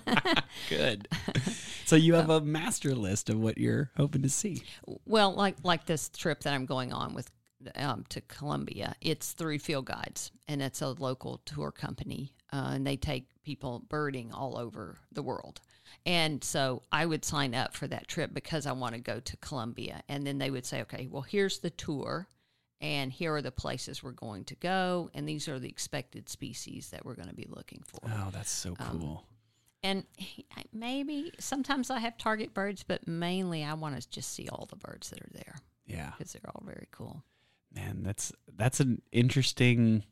[0.70, 1.08] Good.
[1.84, 4.62] so you have a master list of what you're hoping to see.
[5.04, 7.30] well, like like this trip that I'm going on with
[7.74, 12.86] um, to Colombia, it's through Field Guides, and it's a local tour company, uh, and
[12.86, 15.60] they take people birding all over the world.
[16.06, 19.36] And so I would sign up for that trip because I want to go to
[19.38, 22.26] Colombia, and then they would say, okay, well here's the tour.
[22.80, 26.90] And here are the places we're going to go, and these are the expected species
[26.90, 28.08] that we're going to be looking for.
[28.08, 29.24] Oh, that's so um, cool.
[29.82, 30.04] And
[30.72, 34.76] maybe sometimes I have target birds, but mainly I want to just see all the
[34.76, 35.56] birds that are there
[35.86, 36.12] yeah.
[36.16, 37.24] because they're all very cool.
[37.74, 40.04] Man, that's that's an interesting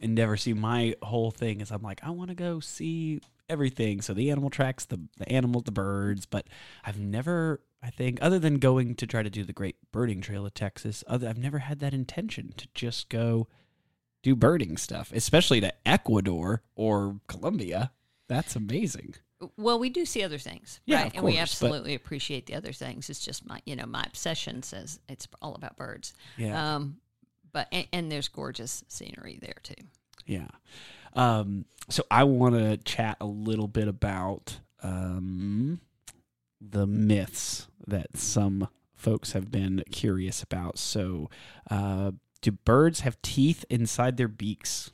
[0.00, 0.36] endeavor.
[0.36, 4.00] See, my whole thing is I'm like, I want to go see everything.
[4.00, 6.46] So the animal tracks, the the animals, the birds, but
[6.84, 10.46] I've never I think other than going to try to do the Great Birding Trail
[10.46, 13.46] of Texas, other I've never had that intention to just go
[14.22, 17.92] do birding stuff, especially to Ecuador or Colombia.
[18.28, 19.14] That's amazing.
[19.56, 21.12] Well, we do see other things, Yeah, right?
[21.14, 23.08] and we course, but- absolutely appreciate the other things.
[23.10, 26.14] It's just my, you know, my obsession says it's all about birds.
[26.38, 26.76] Yeah.
[26.76, 26.96] Um,
[27.52, 29.74] but and, and there's gorgeous scenery there too.
[30.26, 30.48] Yeah.
[31.12, 35.80] Um, so I want to chat a little bit about um,
[36.60, 40.78] the myths that some folks have been curious about.
[40.78, 41.30] So,
[41.70, 44.92] uh, do birds have teeth inside their beaks?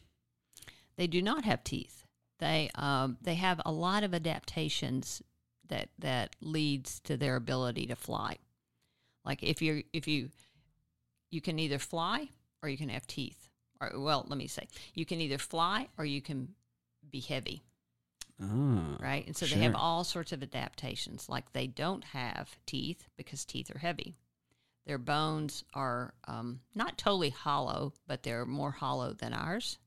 [0.96, 2.04] They do not have teeth.
[2.38, 5.22] They um, they have a lot of adaptations
[5.68, 8.36] that that leads to their ability to fly.
[9.24, 10.30] Like if you if you
[11.30, 12.28] you can either fly
[12.62, 13.48] or you can have teeth.
[13.80, 16.48] Or well, let me say, you can either fly or you can
[17.10, 17.62] be heavy,
[19.12, 19.26] right?
[19.26, 21.28] And so they have all sorts of adaptations.
[21.28, 24.16] Like they don't have teeth because teeth are heavy.
[24.86, 29.78] Their bones are um, not totally hollow, but they're more hollow than ours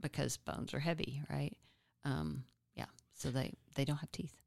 [0.00, 1.56] because bones are heavy, right?
[2.04, 4.38] Um, yeah, so they they don't have teeth.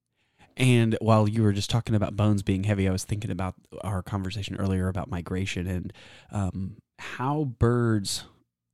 [0.57, 4.01] And while you were just talking about bones being heavy, I was thinking about our
[4.01, 5.93] conversation earlier about migration and
[6.31, 8.23] um, how birds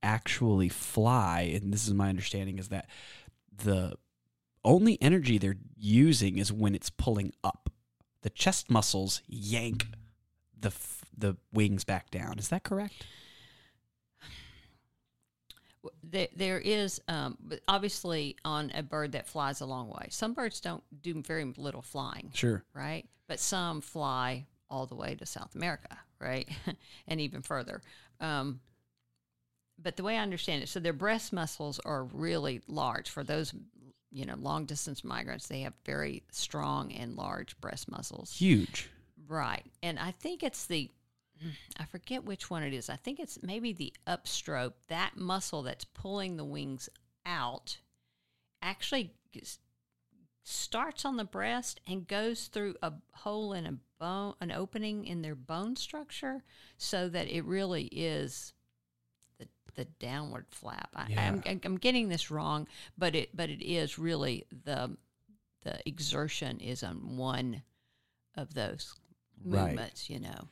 [0.03, 1.51] actually fly.
[1.53, 2.87] And this is my understanding is that
[3.63, 3.95] the
[4.63, 7.69] only energy they're using is when it's pulling up.
[8.21, 9.87] The chest muscles yank
[10.59, 12.37] the f- the wings back down.
[12.39, 13.05] Is that correct?
[16.03, 17.37] There, there is um,
[17.67, 20.07] obviously on a bird that flies a long way.
[20.11, 22.63] Some birds don't do very little flying, Sure.
[22.75, 23.07] right?
[23.27, 26.47] But some fly all the way to South America, right?
[27.07, 27.81] and even further.
[28.19, 28.59] Um,
[29.81, 33.51] but the way I understand it, so their breast muscles are really large for those,
[34.11, 35.47] you know, long distance migrants.
[35.47, 38.89] They have very strong and large breast muscles, Huge.
[39.27, 39.63] right?
[39.81, 40.89] And I think it's the,
[41.79, 42.89] I forget which one it is.
[42.89, 44.73] I think it's maybe the upstroke.
[44.89, 46.89] That muscle that's pulling the wings
[47.25, 47.77] out
[48.61, 49.13] actually
[50.43, 55.21] starts on the breast and goes through a hole in a bone, an opening in
[55.21, 56.43] their bone structure,
[56.77, 58.53] so that it really is
[59.75, 60.89] the downward flap.
[60.95, 62.67] I, I'm, I'm getting this wrong,
[62.97, 64.95] but it but it is really the
[65.63, 67.61] the exertion is on one
[68.35, 68.93] of those
[69.43, 69.69] Right.
[69.69, 70.09] movements.
[70.09, 70.47] You know,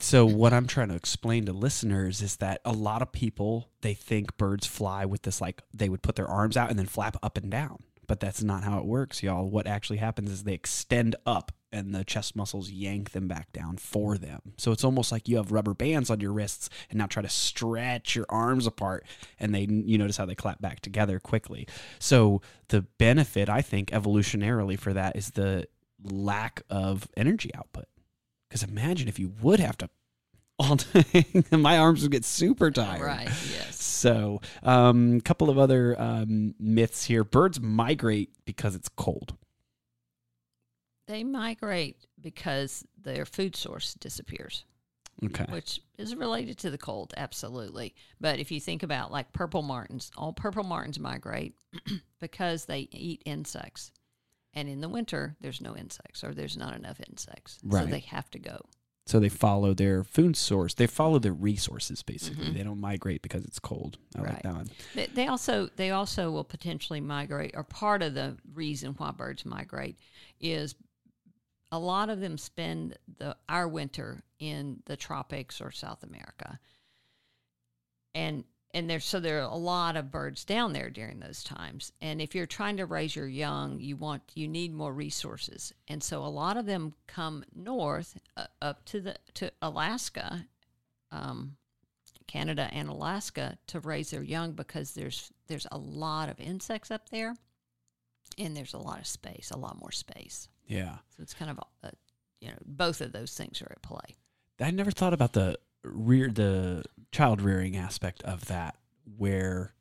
[0.00, 3.94] So what I'm trying to explain to listeners is that a lot of people they
[3.94, 7.16] think birds fly with this like they would put their arms out and then flap
[7.22, 7.78] up and down.
[8.08, 9.48] But that's not how it works, y'all.
[9.48, 13.76] What actually happens is they extend up and the chest muscles yank them back down
[13.76, 14.40] for them.
[14.56, 17.28] So it's almost like you have rubber bands on your wrists and now try to
[17.28, 19.06] stretch your arms apart
[19.38, 21.66] and they you notice how they clap back together quickly.
[21.98, 25.66] So the benefit I think evolutionarily for that is the
[26.02, 27.86] lack of energy output.
[28.48, 29.88] Because imagine if you would have to
[30.58, 33.02] all day, my arms would get super tired.
[33.02, 33.26] right?
[33.26, 33.82] Yes.
[33.82, 37.24] So, a um, couple of other um, myths here.
[37.24, 39.34] Birds migrate because it's cold.
[41.12, 44.64] They migrate because their food source disappears.
[45.22, 45.44] Okay.
[45.50, 47.94] which is related to the cold, absolutely.
[48.18, 51.54] But if you think about like purple martins, all purple martins migrate
[52.20, 53.92] because they eat insects.
[54.54, 57.58] And in the winter, there's no insects or there's not enough insects.
[57.70, 58.62] So they have to go.
[59.06, 60.72] So they follow their food source.
[60.74, 62.46] They follow their resources, basically.
[62.46, 62.54] Mhm.
[62.54, 63.98] They don't migrate because it's cold.
[64.16, 64.42] I like Right.
[64.44, 64.70] that one.
[64.94, 69.44] They, they also they also will potentially migrate, or part of the reason why birds
[69.44, 69.98] migrate
[70.40, 70.74] is
[71.72, 76.60] a lot of them spend the our winter in the tropics or South America,
[78.14, 78.44] and
[78.74, 81.92] and there's so there are a lot of birds down there during those times.
[82.00, 86.02] And if you're trying to raise your young, you want you need more resources, and
[86.02, 90.46] so a lot of them come north uh, up to the to Alaska.
[91.10, 91.56] Um,
[92.26, 97.08] Canada and Alaska to raise their young because there's there's a lot of insects up
[97.10, 97.34] there,
[98.38, 100.48] and there's a lot of space, a lot more space.
[100.66, 100.96] Yeah.
[101.16, 101.90] So it's kind of a,
[102.40, 104.16] you know both of those things are at play.
[104.60, 108.76] I never thought about the rear the child rearing aspect of that
[109.16, 109.74] where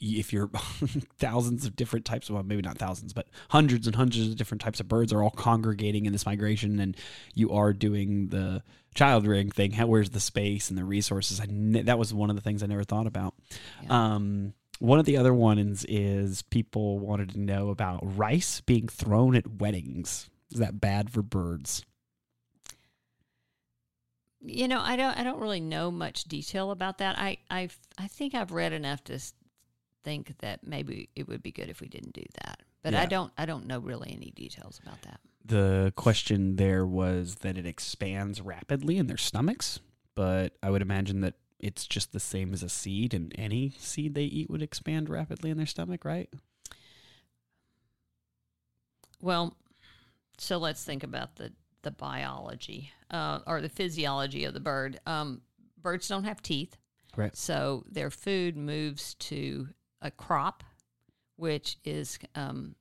[0.00, 0.48] if you're
[1.18, 4.60] thousands of different types of well, maybe not thousands but hundreds and hundreds of different
[4.60, 6.96] types of birds are all congregating in this migration and
[7.34, 8.62] you are doing the
[8.94, 12.28] child rearing thing how where's the space and the resources I ne- that was one
[12.30, 13.34] of the things I never thought about
[13.82, 14.14] Yeah.
[14.14, 14.54] um
[14.84, 19.58] one of the other ones is people wanted to know about rice being thrown at
[19.58, 21.84] weddings is that bad for birds
[24.46, 27.18] You know, I don't I don't really know much detail about that.
[27.18, 29.18] I I I think I've read enough to
[30.02, 32.60] think that maybe it would be good if we didn't do that.
[32.82, 33.02] But Yeah.
[33.02, 35.20] I don't I don't know really any details about that.
[35.46, 39.80] the question there was that it expands rapidly in their stomachs,
[40.14, 44.14] but I would imagine that it's just the same as a seed, and any seed
[44.14, 46.28] they eat would expand rapidly in their stomach, right?
[49.20, 49.56] Well,
[50.38, 51.52] so let's think about the
[51.82, 54.98] the biology uh, or the physiology of the bird.
[55.06, 55.42] Um,
[55.82, 56.78] birds don't have teeth,
[57.16, 57.36] Right.
[57.36, 59.68] So their food moves to
[60.02, 60.64] a crop,
[61.36, 62.74] which is um,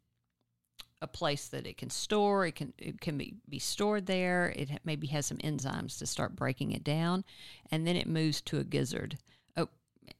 [1.03, 2.45] a place that it can store.
[2.45, 4.53] It can it can be, be stored there.
[4.55, 7.23] It maybe has some enzymes to start breaking it down,
[7.71, 9.17] and then it moves to a gizzard.
[9.57, 9.69] Oh,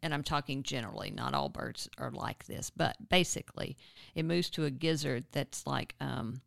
[0.04, 1.10] and I'm talking generally.
[1.10, 3.78] Not all birds are like this, but basically,
[4.14, 6.42] it moves to a gizzard that's like um,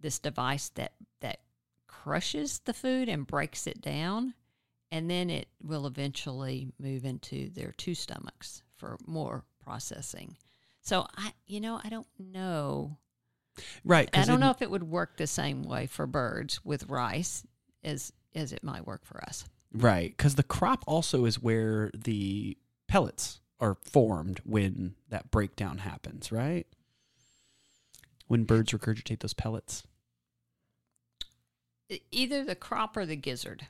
[0.00, 1.40] this device that that
[1.88, 4.34] crushes the food and breaks it down
[4.92, 10.36] and then it will eventually move into their two stomachs for more processing.
[10.82, 12.98] So I, you know, I don't know.
[13.84, 14.08] Right.
[14.12, 17.44] I don't know if it would work the same way for birds with rice
[17.84, 19.44] as as it might work for us.
[19.72, 26.30] Right, because the crop also is where the pellets are formed when that breakdown happens,
[26.30, 26.66] right?
[28.26, 29.84] When birds regurgitate those pellets.
[32.10, 33.66] Either the crop or the gizzard.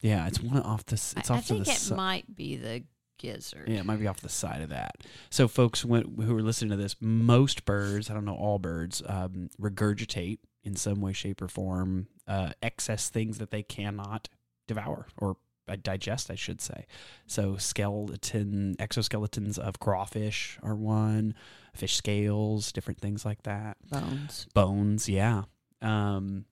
[0.00, 0.94] Yeah, it's one off the.
[0.94, 2.84] It's I, I off to think the it might be the
[3.18, 3.68] gizzard.
[3.68, 4.96] Yeah, it might be off the side of that.
[5.30, 9.50] So, folks who are listening to this, most birds, I don't know all birds, um,
[9.60, 14.28] regurgitate in some way, shape, or form uh, excess things that they cannot
[14.66, 15.36] devour or
[15.68, 16.86] uh, digest, I should say.
[17.26, 21.34] So, skeleton, exoskeletons of crawfish are one,
[21.74, 23.76] fish scales, different things like that.
[23.88, 24.46] Bones.
[24.54, 25.44] Bones, yeah.
[25.82, 26.46] Um,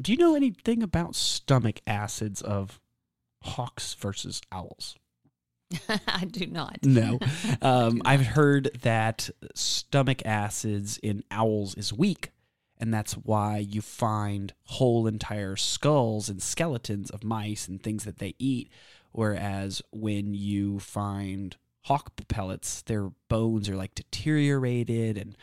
[0.00, 2.80] do you know anything about stomach acids of
[3.42, 4.96] hawks versus owls?
[6.06, 6.78] I do not.
[6.82, 7.18] No.
[7.62, 12.30] Um, I've heard that stomach acids in owls is weak,
[12.78, 18.18] and that's why you find whole entire skulls and skeletons of mice and things that
[18.18, 18.70] they eat.
[19.12, 25.36] Whereas when you find hawk pellets, their bones are like deteriorated and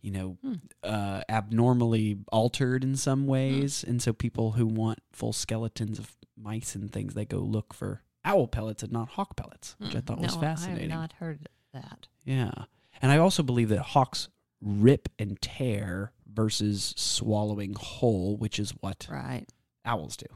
[0.00, 0.54] you know Hmm.
[0.84, 6.74] uh, abnormally altered in some ways, and so people who want full skeletons of mice
[6.76, 10.04] and things, they go look for owl pellets and not hawk pellets, which I Hmm.
[10.04, 10.90] thought was No, fascinating.
[10.90, 12.08] I have not heard that.
[12.24, 12.52] Yeah.
[13.00, 14.28] And I also believe that hawks
[14.60, 19.46] rip and tear versus swallowing whole, which is what Right.
[19.84, 20.26] owls do.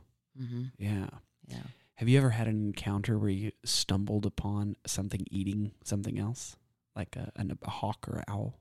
[0.40, 0.64] Mm-hmm.
[0.78, 1.08] Yeah.
[1.46, 1.62] Yeah.
[1.96, 6.56] Have you ever had an encounter where you stumbled upon something eating something else,
[6.96, 8.58] like a, an, a hawk or an owl?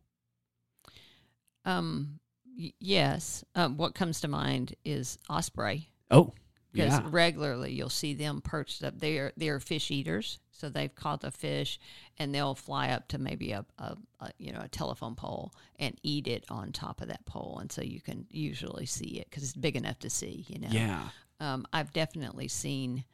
[1.65, 2.19] Um.
[2.57, 3.43] Y- yes.
[3.55, 3.77] Um.
[3.77, 5.89] What comes to mind is osprey.
[6.11, 6.34] Oh,
[6.72, 7.07] because yeah.
[7.09, 8.99] regularly you'll see them perched up.
[8.99, 11.80] They're they're fish eaters, so they've caught the fish
[12.17, 15.97] and they'll fly up to maybe a, a, a you know a telephone pole and
[16.03, 19.43] eat it on top of that pole, and so you can usually see it because
[19.43, 20.45] it's big enough to see.
[20.47, 20.70] You know.
[20.72, 21.09] Yeah.
[21.39, 23.05] Um, I've definitely seen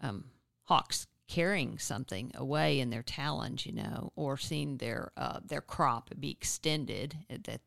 [0.00, 0.24] um,
[0.64, 6.10] hawks carrying something away in their talons, you know, or seen their uh, their crop
[6.18, 7.16] be extended.
[7.30, 7.60] uh, That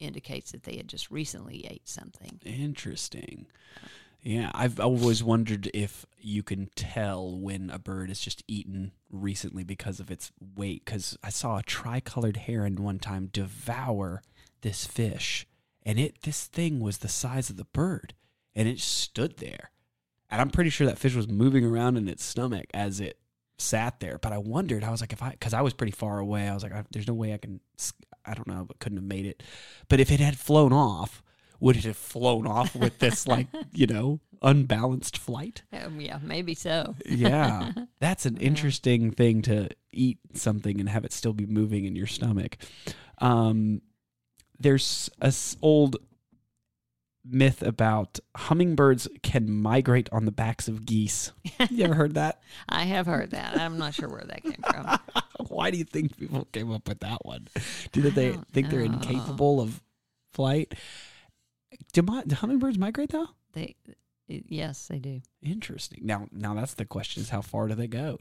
[0.00, 2.40] indicates that they had just recently ate something.
[2.44, 3.46] Interesting.
[4.22, 9.64] Yeah, I've always wondered if you can tell when a bird is just eaten recently
[9.64, 10.84] because of its weight.
[10.84, 14.22] Because I saw a tricolored heron one time devour
[14.62, 15.46] this fish,
[15.84, 18.14] and it this thing was the size of the bird,
[18.54, 19.70] and it stood there,
[20.28, 23.18] and I'm pretty sure that fish was moving around in its stomach as it
[23.56, 24.18] sat there.
[24.18, 26.54] But I wondered, I was like, if I, because I was pretty far away, I
[26.54, 27.60] was like, I, there's no way I can,
[28.24, 29.42] I don't know, but couldn't have made it.
[29.88, 31.22] But if it had flown off,
[31.60, 35.62] would it have flown off with this like you know unbalanced flight?
[35.72, 36.94] Um, yeah, maybe so.
[37.06, 41.96] Yeah, that's an interesting thing to eat something and have it still be moving in
[41.96, 42.56] your stomach.
[43.18, 43.82] Um,
[44.60, 45.96] there's a s- old
[47.30, 51.32] myth about hummingbirds can migrate on the backs of geese.
[51.68, 52.40] You ever heard that?
[52.68, 53.58] I have heard that.
[53.58, 54.98] I'm not sure where that came from.
[55.48, 57.48] Why do you think people came up with that one?
[57.92, 59.82] Do they think they're incapable of
[60.32, 60.74] flight?
[61.92, 63.28] Do, mi- do hummingbirds migrate though?
[63.52, 63.74] They,
[64.28, 65.20] yes, they do.
[65.42, 66.00] Interesting.
[66.02, 68.18] Now, now that's the question: is how far do they go?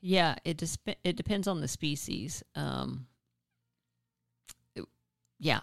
[0.00, 2.42] Yeah, it disp- it depends on the species.
[2.56, 3.06] Um,
[4.74, 4.84] it-
[5.38, 5.60] yeah,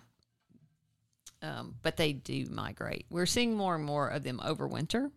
[1.42, 3.06] um, but they do migrate.
[3.10, 5.12] We're seeing more and more of them over winter.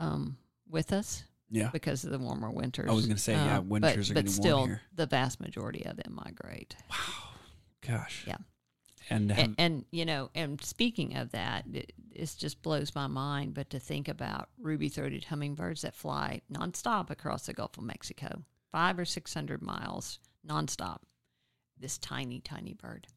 [0.00, 1.70] Um, with us Yeah.
[1.72, 2.90] because of the warmer winters.
[2.90, 4.82] I was gonna say, yeah, Um, winters but, are but still, warm here.
[4.92, 6.74] the vast majority of them migrate.
[6.90, 7.28] Wow.
[7.80, 8.24] Gosh.
[8.26, 8.38] Yeah.
[9.10, 13.06] And, and, um, and you know, and speaking of that, it, it just blows my
[13.06, 13.54] mind.
[13.54, 18.98] But to think about ruby-throated hummingbirds that fly nonstop across the Gulf of Mexico, five
[18.98, 20.98] or six hundred miles nonstop.
[21.78, 23.08] This tiny, tiny bird.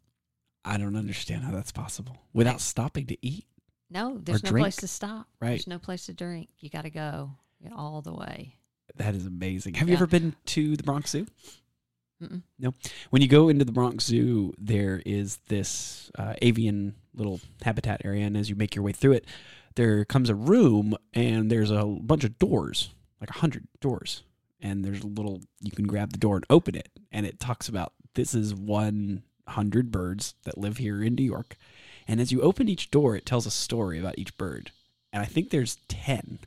[0.66, 3.46] I don't understand how that's possible without stopping to eat.
[3.90, 4.64] No, there's no drink.
[4.64, 5.28] place to stop.
[5.40, 5.50] Right.
[5.50, 6.50] There's no place to drink.
[6.60, 7.32] You got to go
[7.74, 8.56] all the way.
[8.96, 9.76] That is amazing.
[9.76, 11.28] Have you ever been to the Bronx Zoo?
[12.22, 12.42] Mm-mm.
[13.10, 18.26] When you go into the Bronx Zoo, there is this uh, avian little habitat area,
[18.26, 19.26] and as you make your way through it,
[19.76, 22.90] there comes a room, and there's a bunch of doors,
[23.22, 24.24] like a hundred doors,
[24.60, 25.42] and there's a little.
[25.62, 29.24] You can grab the door and open it, and it talks about this is one
[29.48, 31.56] hundred birds that live here in New York,
[32.08, 34.72] and as you open each door, it tells a story about each bird,
[35.14, 36.40] and I think there's ten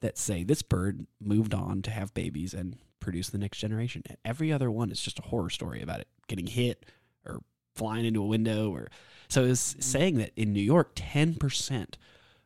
[0.00, 4.02] that say this bird moved on to have babies and produce the next generation.
[4.06, 6.86] And every other one is just a horror story about it getting hit
[7.26, 7.40] or
[7.74, 8.88] flying into a window or
[9.30, 9.80] so it's mm-hmm.
[9.80, 11.94] saying that in New York 10%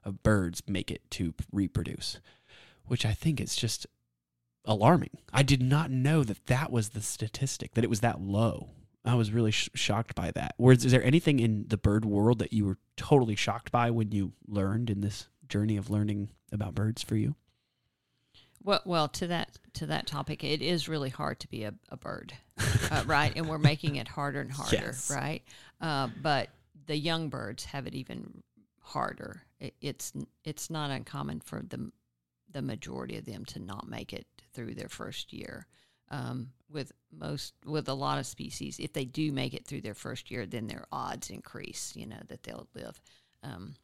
[0.05, 2.19] of birds make it to reproduce,
[2.85, 3.87] which I think is just
[4.67, 5.19] alarming.
[5.33, 8.69] I did not know that that was the statistic that it was that low.
[9.05, 10.55] I was really sh- shocked by that.
[10.59, 14.13] Was is there anything in the bird world that you were totally shocked by when
[14.13, 17.35] you learned in this journey of learning about birds for you?
[18.65, 21.97] Well, well, to that to that topic, it is really hard to be a, a
[21.97, 22.33] bird,
[22.91, 23.33] uh, right?
[23.37, 25.11] And we're making it harder and harder, Yes.
[25.15, 25.43] right?
[25.81, 26.49] Uh, but
[26.87, 28.43] the young birds have it even
[28.81, 29.43] harder.
[29.61, 30.13] It, it's
[30.45, 31.93] it's not uncommon for the
[32.51, 35.67] the majority of them to not make it through their first year.
[36.11, 39.95] Um, with most with a lot of species, if they do make it through their
[39.95, 41.93] first year, then their odds increase.
[41.95, 42.99] You know that they'll live.
[43.43, 43.75] Um,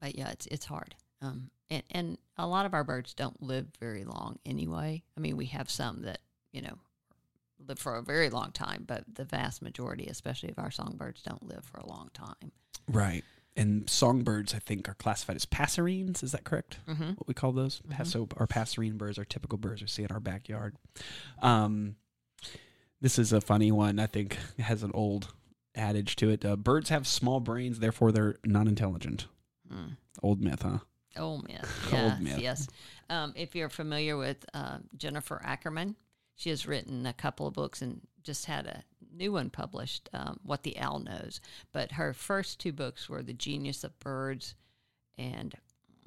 [0.00, 0.94] but yeah, it's it's hard.
[1.20, 5.02] Um, and and a lot of our birds don't live very long anyway.
[5.16, 6.18] I mean, we have some that
[6.52, 6.78] you know
[7.66, 11.46] live for a very long time, but the vast majority, especially of our songbirds, don't
[11.46, 12.52] live for a long time.
[12.88, 13.24] Right.
[13.56, 16.22] And songbirds, I think, are classified as passerines.
[16.22, 16.78] Is that correct?
[16.88, 17.10] Mm-hmm.
[17.10, 17.82] What we call those?
[17.88, 18.06] Mhm.
[18.06, 20.76] So our passerine birds are typical birds we see in our backyard.
[21.42, 21.96] Um,
[23.00, 23.98] this is a funny one.
[23.98, 25.34] I think it has an old
[25.74, 26.44] adage to it.
[26.44, 29.26] Uh, birds have small brains, therefore they're not intelligent.
[29.70, 29.96] Mm.
[30.22, 30.78] Old myth, huh?
[31.16, 31.88] Old myth.
[31.92, 32.38] Old Yes, myth.
[32.38, 32.68] yes.
[33.08, 35.96] Um, if you're familiar with uh, Jennifer Ackerman,
[36.36, 40.38] she has written a couple of books and just had a new one published, um,
[40.44, 41.40] What the Owl Knows.
[41.72, 44.54] But her first two books were The Genius of Birds
[45.18, 45.54] and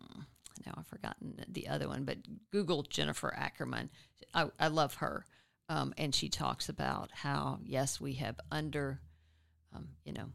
[0.02, 0.26] mm,
[0.66, 2.18] now I've forgotten the- the other one, but
[2.52, 3.90] Google Jennifer Ackerman.
[4.34, 5.26] I, I love her.
[5.70, 9.00] Um, and she talks about how, yes, we have under,
[9.76, 10.30] um, you know,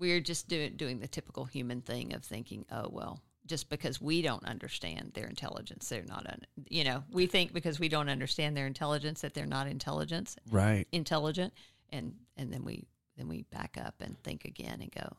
[0.00, 4.22] we're just doing doing the typical human thing of thinking, oh well, just because we
[4.22, 6.26] don't understand their intelligence, they're not.
[6.26, 10.36] Un- you know, we think because we don't understand their intelligence that they're not intelligence
[10.50, 10.88] Right.
[10.90, 11.52] intelligent,
[11.90, 15.12] and and then we then we back up and think again and go,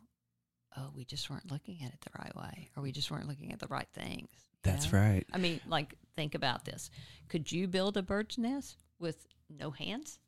[0.77, 3.53] oh, we just weren't looking at it the right way, or we just weren't looking
[3.53, 4.29] at the right things.
[4.63, 4.99] That's know?
[4.99, 5.25] right.
[5.31, 6.89] I mean, like think about this:
[7.29, 10.19] could you build a bird's nest with no hands?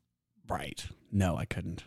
[0.48, 0.86] Right.
[1.12, 1.84] No, I couldn't.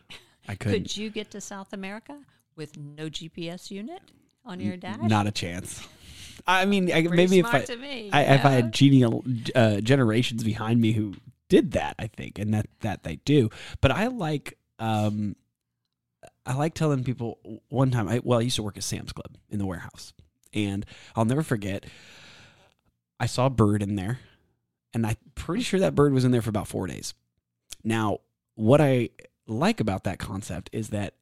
[0.48, 0.84] I couldn't.
[0.84, 2.18] Could you get to South America
[2.56, 4.02] with no GPS unit
[4.44, 4.98] on your dash?
[5.02, 5.86] Not a chance.
[6.46, 10.80] I mean, I, maybe if I, me, I if I had genial uh, generations behind
[10.80, 11.14] me who
[11.48, 13.50] did that, I think, and that that they do.
[13.80, 15.36] But I like um,
[16.44, 17.38] I like telling people.
[17.68, 20.12] One time, I well, I used to work at Sam's Club in the warehouse,
[20.52, 20.84] and
[21.14, 21.86] I'll never forget.
[23.18, 24.20] I saw a bird in there,
[24.94, 27.14] and I'm pretty sure that bird was in there for about four days.
[27.82, 28.18] Now,
[28.54, 29.10] what I
[29.46, 31.14] like about that concept is that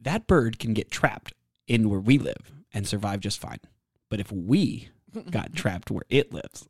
[0.00, 1.34] that bird can get trapped
[1.66, 3.58] in where we live and survive just fine.
[4.08, 4.88] But if we
[5.30, 6.68] got trapped where it lives,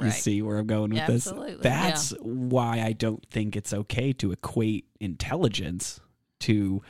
[0.00, 1.62] you see where I'm going with Absolutely, this?
[1.62, 6.00] That's why I don't think it's okay to equate intelligence
[6.40, 6.80] to,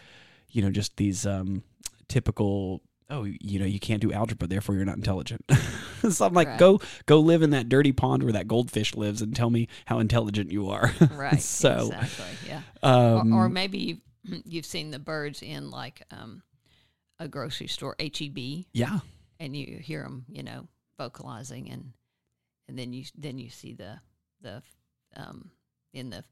[0.50, 1.62] you know, just these um,
[2.08, 2.82] typical.
[3.08, 5.44] Oh, you know, you can't do algebra, therefore you're not intelligent.
[6.10, 6.58] so I'm like, Right.
[6.60, 9.98] go go live in that dirty pond where that goldfish lives, and tell me how
[9.98, 10.92] intelligent you are.
[11.16, 11.42] Right.
[11.42, 12.24] so, exactly.
[12.46, 12.60] Yeah.
[12.84, 14.00] um, or, or maybe
[14.44, 16.42] you've, seen the birds in like um,
[17.18, 19.00] a grocery store, HEB, yeah,
[19.38, 20.68] and you hear them, you know,
[20.98, 21.92] vocalizing, and
[22.68, 24.00] and then you then you see the
[24.40, 24.62] the
[25.16, 25.50] um,
[25.92, 26.24] in the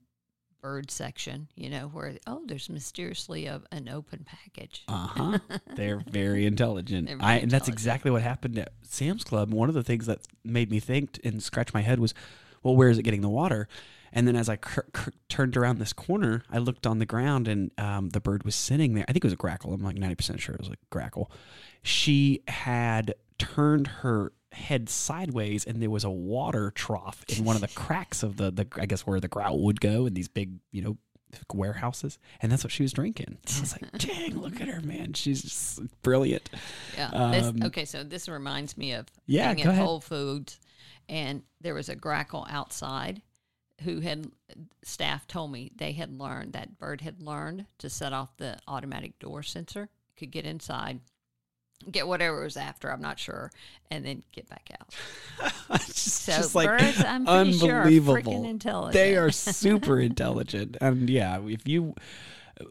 [0.61, 4.85] bird section, you know, where oh, there's mysteriously a, an open package.
[4.89, 5.39] Uh huh.
[5.77, 7.07] They're very intelligent.
[7.07, 9.53] They're I very and that's exactly what happened at Sam's Club.
[9.53, 12.15] One of the things that made me think and scratch my head was,
[12.63, 13.69] well, where is it getting the water?
[14.13, 17.47] And then as I cur- cur- turned around this corner, I looked on the ground
[17.47, 19.05] and um, the bird was sitting there.
[19.07, 19.73] I think it was a grackle.
[19.75, 21.31] I'm like 90% sure it was a grackle.
[21.83, 27.61] She had turned her head sideways and there was a water trough in one of
[27.61, 30.53] the cracks of the, the I guess where the grout would go in these big,
[30.73, 30.97] you know,
[31.53, 32.19] warehouses.
[32.41, 33.37] And that's what she was drinking.
[33.57, 35.13] I was like, dang, look at her, man.
[35.13, 36.49] She's just brilliant.
[36.97, 37.11] Yeah.
[37.13, 39.85] Um, this, okay, so this reminds me of Yeah, being go at ahead.
[39.85, 40.59] Whole Foods,
[41.09, 43.23] and there was a grackle outside
[43.83, 44.31] who had
[44.83, 49.19] staff told me they had learned that bird had learned to set off the automatic
[49.19, 50.99] door sensor, could get inside,
[51.91, 53.53] get whatever it was after, I'm not sure,
[53.91, 55.53] and then get back out.
[55.87, 58.15] just, So just like birds, I'm pretty sure, are unbelievable.
[58.33, 58.95] freaking intelligent.
[58.95, 60.77] They are super intelligent.
[60.81, 61.95] And yeah, if you,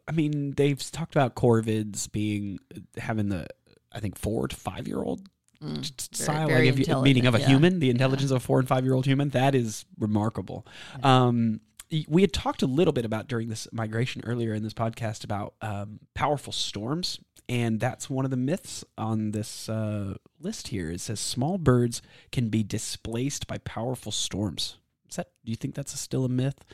[0.08, 2.60] I mean, they've talked about corvids being,
[2.98, 3.48] having the,
[3.94, 5.22] I think, four to five year old
[5.64, 7.48] Mm, style, very like meaning of a yeah.
[7.48, 10.66] human, the intelligence of a four and five year old human, that is remarkable.
[11.04, 11.62] Um,
[12.08, 15.54] we had talked a little bit about during this migration earlier in this podcast about
[15.62, 20.92] um, powerful storms, and that's one of the myths on this uh, list here.
[20.92, 22.02] It says small birds
[22.32, 24.78] can be displaced by powerful storms.
[25.10, 25.32] Is that?
[25.46, 26.66] Do you think that's still a myth?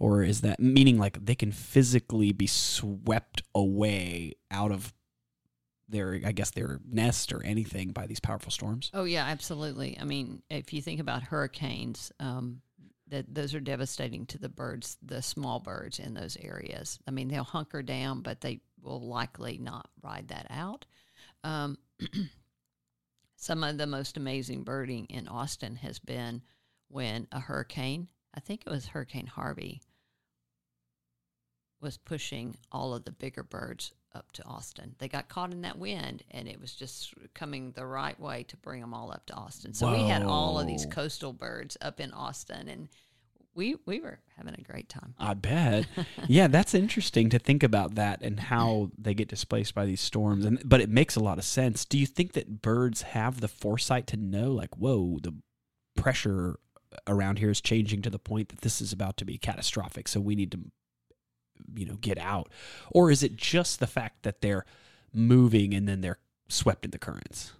[0.00, 4.92] Or is that meaning like they can physically be swept away out of
[5.88, 8.90] their, I guess, their nest or anything by these powerful storms?
[8.94, 9.98] Oh yeah, absolutely.
[9.98, 12.60] I mean, if you think about hurricanes, um,
[13.08, 16.98] that those are devastating to the birds, the small birds in those areas.
[17.06, 20.86] I mean, they'll hunker down, but they will likely not ride that out.
[21.44, 21.78] Um,
[23.36, 26.42] some of the most amazing birding in Austin has been
[26.88, 29.80] when a hurricane, I think it was Hurricane Harvey,
[31.80, 34.94] was pushing all of the bigger birds up to Austin.
[34.98, 38.56] They got caught in that wind, and it was just coming the right way to
[38.56, 39.74] bring them all up to Austin.
[39.74, 42.88] So we had all of these coastal birds up in Austin, and
[43.54, 45.14] we we were having a great time.
[45.18, 45.86] I bet.
[46.28, 50.44] yeah, that's interesting to think about that and how they get displaced by these storms.
[50.44, 51.84] And but it makes a lot of sense.
[51.84, 55.34] Do you think that birds have the foresight to know, like, whoa, the
[55.96, 56.58] pressure
[57.06, 60.20] around here is changing to the point that this is about to be catastrophic, so
[60.20, 60.60] we need to,
[61.74, 62.50] you know, get out?
[62.90, 64.64] Or is it just the fact that they're
[65.12, 67.52] moving and then they're swept in the currents?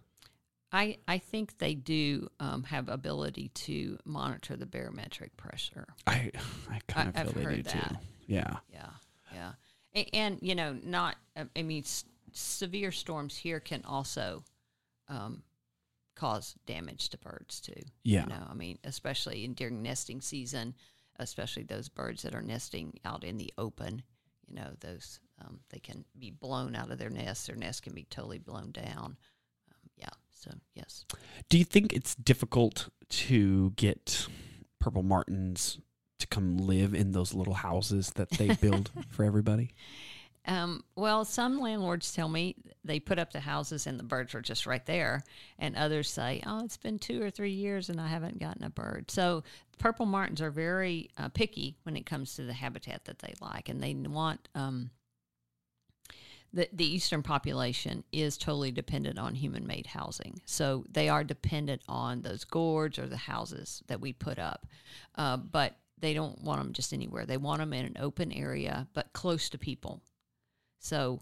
[0.71, 5.87] I I think they do um, have ability to monitor the barometric pressure.
[6.07, 6.31] I
[6.71, 7.97] I kind I- of I've feel they do heard too.
[8.27, 8.57] Yeah.
[8.71, 8.91] Yeah,
[9.33, 9.53] yeah,
[9.95, 11.17] and, and you know, not.
[11.57, 14.45] I mean, s- severe storms here can also
[15.09, 15.43] um,
[16.15, 17.73] cause damage to birds too.
[18.05, 18.25] Yeah.
[18.25, 20.75] You know, I mean, especially in during nesting season,
[21.19, 24.03] especially those birds that are nesting out in the open.
[24.47, 27.47] You know, those um, they can be blown out of their nest.
[27.47, 29.17] Their nest can be totally blown down.
[29.71, 30.09] Um, yeah.
[30.33, 31.05] So yes.
[31.49, 34.27] Do you think it's difficult to get
[34.81, 35.79] purple martins
[36.19, 39.71] to come live in those little houses that they build for everybody?
[40.49, 44.41] Um, well, some landlords tell me they put up the houses and the birds are
[44.41, 45.23] just right there,
[45.59, 48.71] and others say, "Oh, it's been two or three years and I haven't gotten a
[48.71, 49.45] bird." So,
[49.79, 53.69] purple martins are very uh, picky when it comes to the habitat that they like,
[53.69, 54.49] and they want.
[54.55, 54.91] Um,
[56.51, 60.41] the, the eastern population is totally dependent on human made housing.
[60.47, 64.67] So they are dependent on those gourds or the houses that we put up.
[65.15, 67.27] Uh, but they don't want them just anywhere.
[67.27, 70.01] They want them in an open area, but close to people.
[70.79, 71.21] So,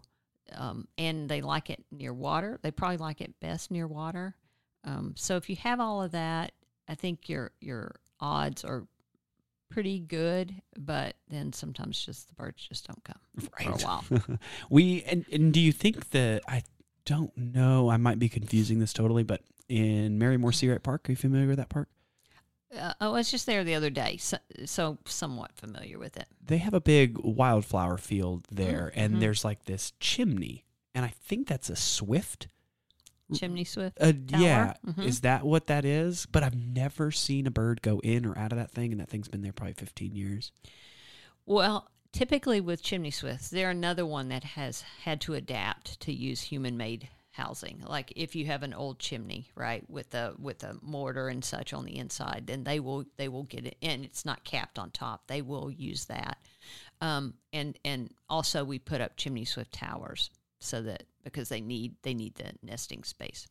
[0.53, 2.59] um, and they like it near water.
[2.63, 4.37] They probably like it best near water.
[4.85, 6.53] Um, so if you have all of that,
[6.89, 8.87] I think your your odds are
[9.69, 10.55] pretty good.
[10.79, 14.05] But then sometimes just the birds just don't come for a while.
[14.71, 16.63] we and, and do you think that I
[17.05, 21.13] don't know, I might be confusing this totally, but in Mary Moore Sea Park, are
[21.13, 21.89] you familiar with that park?
[22.77, 26.27] Uh, I was just there the other day, so, so somewhat familiar with it.
[26.45, 29.05] They have a big wildflower field there, Mhm.
[29.05, 30.65] and there's like this chimney,
[30.95, 32.49] and I think that's a swift.
[33.35, 33.99] Chimney swift.
[34.01, 35.05] Uh, yeah, Mhm.
[35.05, 36.27] is that what that is?
[36.27, 39.09] But I've never seen a bird go in or out of that thing, and that
[39.09, 40.53] thing's been there probably 15 years.
[41.45, 46.43] Well, typically with chimney swifts, they're another one that has had to adapt to use
[46.43, 47.83] human made housing.
[47.87, 51.73] Like if you have an old chimney, right, with a with a mortar and such
[51.73, 54.91] on the inside, then they will they will get it and it's not capped on
[54.91, 55.27] top.
[55.27, 56.39] They will use that.
[57.01, 60.31] Um, and and also we put up chimney swift towers
[60.61, 63.47] so that because they need they need the nesting space.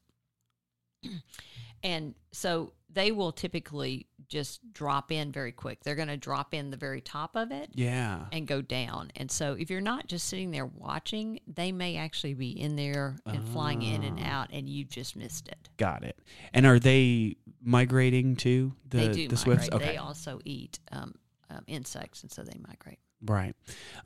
[1.84, 5.84] and so they will typically just drop in very quick.
[5.84, 8.26] They're going to drop in the very top of it Yeah.
[8.32, 9.12] and go down.
[9.16, 13.18] And so if you're not just sitting there watching, they may actually be in there
[13.28, 14.42] and flying in and Ah.
[14.42, 15.70] out and you just missed it.
[15.78, 16.18] Got it.
[16.54, 18.74] And are they migrating too?
[18.90, 19.40] The they do the migrate.
[19.40, 19.70] swifts.
[19.72, 19.86] Okay.
[19.86, 21.14] They also eat um,
[21.52, 23.00] um, insects and so they migrate.
[23.22, 23.56] Right.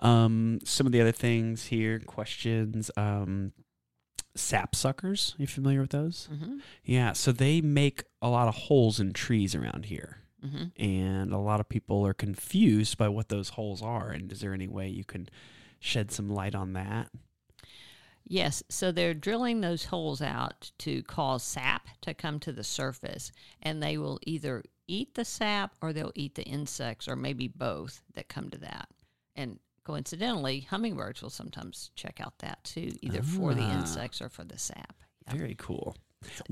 [0.02, 2.92] Um, some of the other things here, questions.
[2.98, 3.54] Um,
[4.36, 5.36] sap suckers.
[5.38, 6.30] You familiar with those?
[6.32, 6.58] Mm-hmm.
[6.84, 7.14] Yeah.
[7.14, 10.18] So they make a lot of holes in trees around here.
[10.46, 10.82] Mm-hmm.
[10.82, 14.10] And a lot of people are confused by what those holes are.
[14.10, 15.28] And is there any way you can
[15.80, 17.10] shed some light on that?
[18.32, 23.32] Yes, so they're drilling those holes out to cause sap to come to the surface,
[23.60, 28.04] and they will either eat the sap or they'll eat the insects, or maybe both
[28.14, 28.88] that come to that.
[29.36, 29.58] And
[29.94, 33.80] coincidentally, hummingbirds will sometimes check out that too, either for the Ah.
[33.80, 34.96] insects or for the sap.
[35.26, 35.34] Yeah.
[35.34, 35.96] Very cool.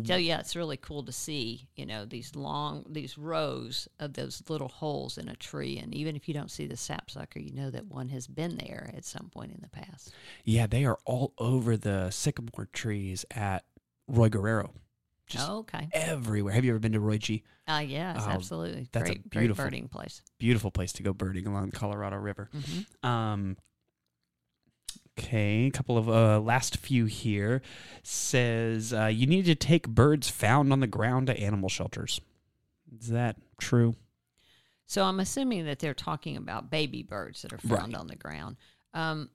[0.06, 4.42] So yeah, it's really cool to see, you know, these long, these rows of those
[4.50, 7.70] little holes in a tree, and even if you don't see the sapsucker, you know
[7.70, 10.14] that one has been there at some point in the past.
[10.44, 13.66] Yeah, they are all over the sycamore trees at
[14.08, 14.74] Roy Guerrero.
[15.28, 15.90] Just Oh, okay.
[15.92, 16.54] everywhere.
[16.54, 17.44] Have you ever been to Roy G?
[17.68, 18.88] Uh, yes, Oh, absolutely.
[18.94, 20.22] that's a great, great beautiful- birding place.
[20.40, 22.50] Beautiful place to go birding along the Colorado River.
[22.54, 23.58] hmm Um,
[25.20, 27.62] okay, a couple of uh, last few here
[28.04, 32.22] says uh, you need to take birds found on the ground to animal shelters.
[33.00, 33.96] Is that true?
[34.86, 37.80] So I'm assuming that they're talking about baby birds that are Right.
[37.82, 38.56] found on the ground.
[38.94, 39.30] Um,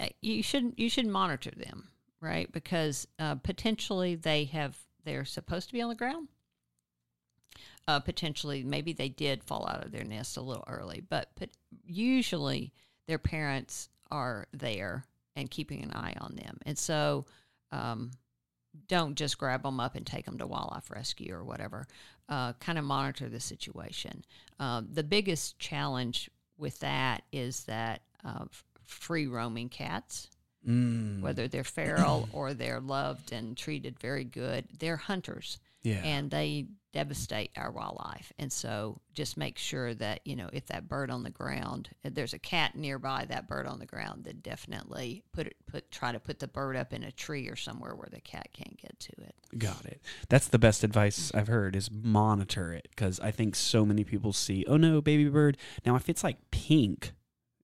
[0.00, 1.88] uh, you should you should monitor them,
[2.20, 2.50] right?
[2.50, 6.28] Because uh, potentially they have they're supposed to be on the ground.
[7.86, 11.48] Uh, potentially, maybe they did fall out of their nest a little early, but but
[11.86, 12.72] usually
[13.06, 15.04] their parents are there
[15.36, 17.24] and keeping an eye on them, and so
[17.72, 18.10] um,
[18.86, 21.86] don't just grab them up and take them to wildlife rescue or whatever.
[22.28, 24.22] Uh, kind of monitor the situation.
[24.60, 26.28] Um, the biggest challenge
[26.58, 28.44] with that is that uh,
[28.84, 30.28] free roaming cats,
[30.66, 36.02] Mm, whether they're feral or they're loved and treated very good, they're hunters yeah.
[36.04, 38.32] and they devastate our wildlife.
[38.38, 42.14] And so just make sure that, you know, if that bird on the ground, if
[42.14, 46.12] there's a cat nearby that bird on the ground, then definitely put it put try
[46.12, 48.98] to put the bird up in a tree or somewhere where the cat can't get
[49.00, 49.34] to it.
[49.58, 50.00] Got it.
[50.28, 54.32] That's the best advice I've heard is monitor it because I think so many people
[54.32, 55.58] see, oh no, baby bird.
[55.84, 57.12] Now, if it's like pink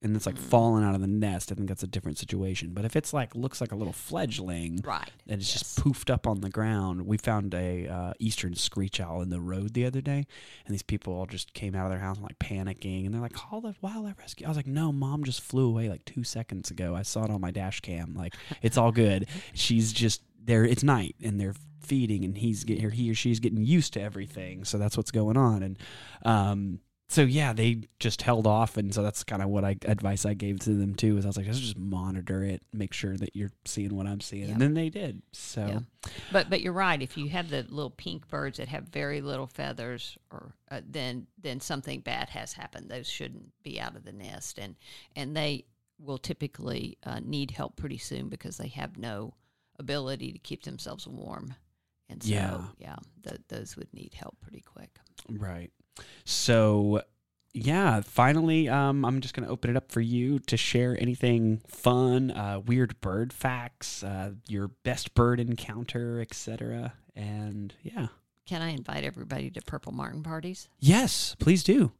[0.04, 0.38] and it's like Mm.
[0.50, 2.70] falling out of the nest, I think that's a different situation.
[2.74, 5.10] But if it's like looks like a little fledgling Right.
[5.26, 9.22] and it's just poofed up on the ground, we found a uh, eastern screech owl
[9.22, 10.26] in the road the other day,
[10.66, 13.20] and these people all just came out of their house and like panicking, and they're
[13.22, 16.22] like, "Call the wildlife rescue." I was like, "No, mom just flew away like two
[16.22, 16.94] seconds ago.
[16.94, 18.14] I saw it on my dash cam.
[18.14, 19.26] Like it's all good.
[19.54, 20.64] She's just there.
[20.64, 24.00] It's night, and they're feeding, and he's get, or he or she's getting used to
[24.00, 24.64] everything.
[24.64, 25.62] So that's what's going on.
[25.62, 25.78] And
[26.24, 26.80] um,
[27.14, 30.34] so yeah, they just held off, and so that's kind of what I advice I
[30.34, 31.16] gave to them too.
[31.16, 34.20] Is I was like, let's just monitor it, make sure that you're seeing what I'm
[34.20, 34.52] seeing, Yeah.
[34.54, 35.22] and then they did.
[35.32, 36.10] So Yeah.
[36.32, 37.00] But but you're right.
[37.00, 41.28] If you have the little pink birds that have very little feathers, or uh, then
[41.40, 42.90] then something bad has happened.
[42.90, 44.74] Those shouldn't be out of the nest, and
[45.14, 45.66] and they
[46.00, 49.32] will typically uh, need help pretty soon because they have no
[49.78, 51.54] ability to keep themselves warm,
[52.08, 52.64] and so Yeah.
[52.78, 54.98] yeah, th- those would need help pretty quick.
[55.28, 55.70] Right.
[56.24, 57.02] So,
[57.52, 61.62] yeah, finally, um, I'm just going to open it up for you to share anything
[61.68, 66.94] fun, uh, weird bird facts, uh, your best bird encounter, etc.
[67.14, 68.08] And yeah.
[68.46, 70.68] Can I invite everybody to Purple Martin parties?
[70.78, 71.92] Yes, please do.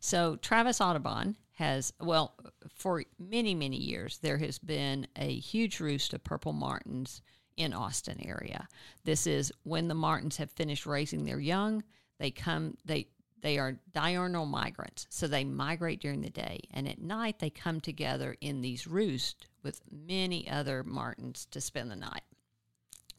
[0.00, 2.34] So Travis Audubon has, well,
[2.74, 7.22] for many, many years, there has been a huge roost of purple martins
[7.56, 8.66] in Austin area.
[9.04, 11.84] This is when the martins have finished raising their young,
[12.18, 13.08] they come, they,
[13.42, 15.06] they are diurnal migrants.
[15.10, 16.60] So they migrate during the day.
[16.70, 21.90] And at night, they come together in these roosts with many other martins to spend
[21.90, 22.22] the night.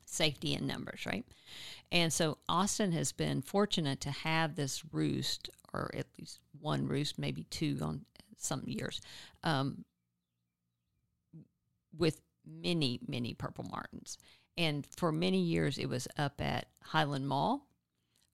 [0.05, 1.25] Safety in numbers, right?
[1.91, 7.19] And so Austin has been fortunate to have this roost, or at least one roost,
[7.19, 8.05] maybe two on
[8.37, 9.01] some years,
[9.43, 9.83] um,
[11.97, 14.17] with many, many purple martins.
[14.57, 17.67] And for many years, it was up at Highland Mall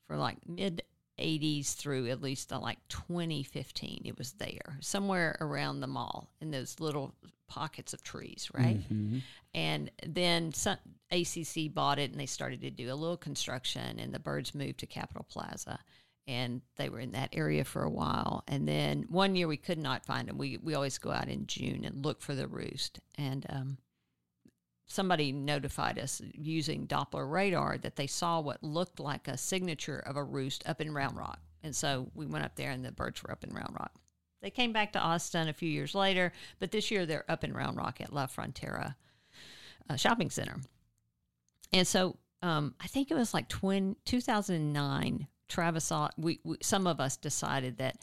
[0.05, 0.83] for like mid
[1.19, 4.01] 80s through at least like 2015.
[4.05, 7.13] It was there somewhere around the mall in those little
[7.47, 8.87] pockets of trees, right?
[8.89, 9.21] Mhm.
[9.53, 10.77] And then some,
[11.11, 14.79] ACC bought it and they started to do a little construction, and the birds moved
[14.79, 15.79] to Capitol Plaza.
[16.27, 18.43] And they were in that area for a while.
[18.47, 20.37] And then one year we could not find them.
[20.37, 22.99] We, we always go out in June and look for the roost.
[23.15, 23.77] And um,
[24.89, 30.17] somebody notified us using Doppler radar that they saw what looked like a signature of
[30.17, 31.39] a roost up in Round Rock.
[31.63, 33.93] And so we went up there and the birds were up in Round Rock.
[34.41, 37.53] They came back to Austin a few years later, but this year they're up in
[37.53, 38.95] Round Rock at La Frontera
[39.89, 40.57] uh, Shopping Center.
[41.71, 46.99] And so um, I think it was like twin, 2009, Travis, we, we, some of
[46.99, 47.97] us decided that,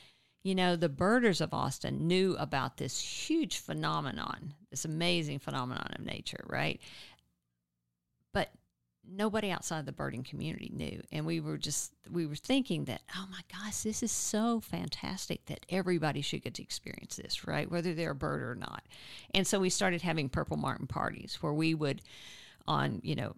[0.46, 6.04] you know, the birders of Austin knew about this huge phenomenon, this amazing phenomenon of
[6.04, 6.80] nature, right?
[8.32, 8.50] But
[9.04, 11.02] nobody outside the birding community knew.
[11.10, 15.44] And we were just, we were thinking that, oh my gosh, this is so fantastic
[15.46, 17.68] that everybody should get to experience this, right?
[17.68, 18.84] Whether they're a bird or not.
[19.34, 22.02] And so we started having Purple Martin parties where we would,
[22.68, 23.34] on, you know,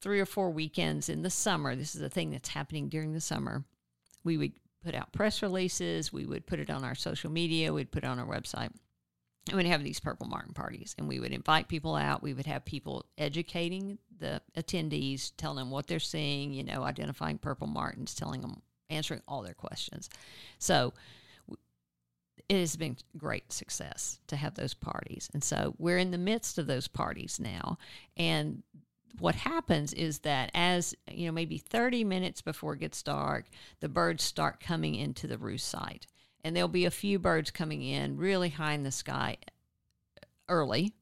[0.00, 3.20] three or four weekends in the summer, this is a thing that's happening during the
[3.20, 3.62] summer,
[4.24, 4.52] we would
[4.86, 8.06] put out press releases, we would put it on our social media, we'd put it
[8.06, 8.70] on our website.
[9.48, 12.22] And we'd have these Purple Martin parties, and we would invite people out.
[12.22, 17.38] We would have people educating the attendees, telling them what they're seeing, you know, identifying
[17.38, 20.08] Purple Martins, telling them, answering all their questions.
[20.58, 20.94] So
[22.48, 25.28] it has been great success to have those parties.
[25.32, 27.78] And so we're in the midst of those parties now.
[28.16, 28.64] And
[29.18, 33.46] what happens is that as you know maybe 30 minutes before it gets dark
[33.80, 36.06] the birds start coming into the roost site.
[36.44, 39.38] And there'll be a few birds coming in really high in the sky
[40.48, 40.92] early.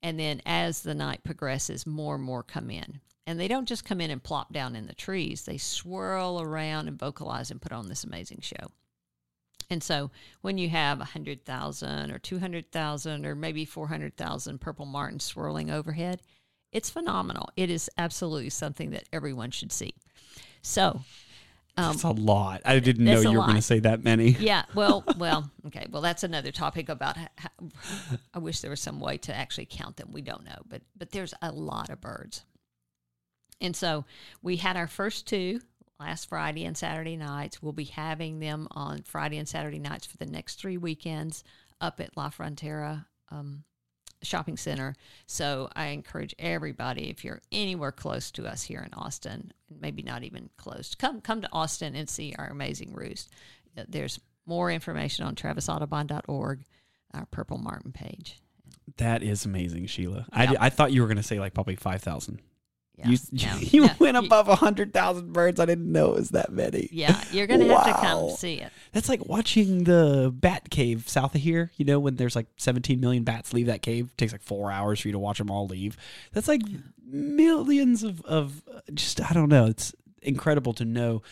[0.00, 3.00] And then as the night progresses more and more come in.
[3.26, 5.42] And they don't just come in and plop down in the trees.
[5.42, 8.70] They swirl around and vocalize and put on this amazing show.
[9.70, 10.10] And so
[10.40, 16.20] when you have 100,000 or 200,000 or maybe 400,000 purple martins swirling overhead,
[16.72, 17.50] it's phenomenal.
[17.56, 19.94] It is absolutely something that everyone should see.
[20.62, 21.02] So,
[21.76, 22.62] um, That's a lot.
[22.64, 24.30] I didn't know you were going to say that many.
[24.40, 25.86] yeah, well, well, okay.
[25.90, 27.48] Well, that's another topic about how,
[28.34, 30.10] I wish there was some way to actually count them.
[30.12, 32.44] We don't know, but but there's a lot of birds.
[33.60, 34.04] And so
[34.42, 35.60] we had our first two
[35.98, 37.62] last Friday and Saturday nights.
[37.62, 41.44] We'll be having them on Friday and Saturday nights for the next three weekends
[41.80, 43.64] up at La Frontera um,
[44.22, 44.94] Shopping Center.
[45.26, 50.22] So I encourage everybody, if you're anywhere close to us here in Austin, maybe not
[50.22, 53.30] even close, come come to Austin and see our amazing roost.
[53.76, 56.64] Uh, There's more information on travisaudubon.org,
[57.14, 58.40] our Purple Martin page.
[58.96, 60.26] That is amazing, Shelia.
[60.32, 62.40] I, I thought you were going to say like probably 5,000.
[63.04, 65.60] Yeah, You, no, you no, went above 100,000 birds.
[65.60, 66.88] I didn't know it was that many.
[66.92, 68.72] Yeah, you're going to have to come see it.
[68.92, 71.70] That's like watching the bat cave south of here.
[71.76, 74.70] You know, when there's like 17 million bats leave that cave, it takes like four
[74.70, 75.96] hours for you to watch them all leave.
[76.32, 76.62] That's like
[77.04, 78.62] millions of, of
[78.94, 79.66] just, I don't know.
[79.66, 81.22] It's incredible to know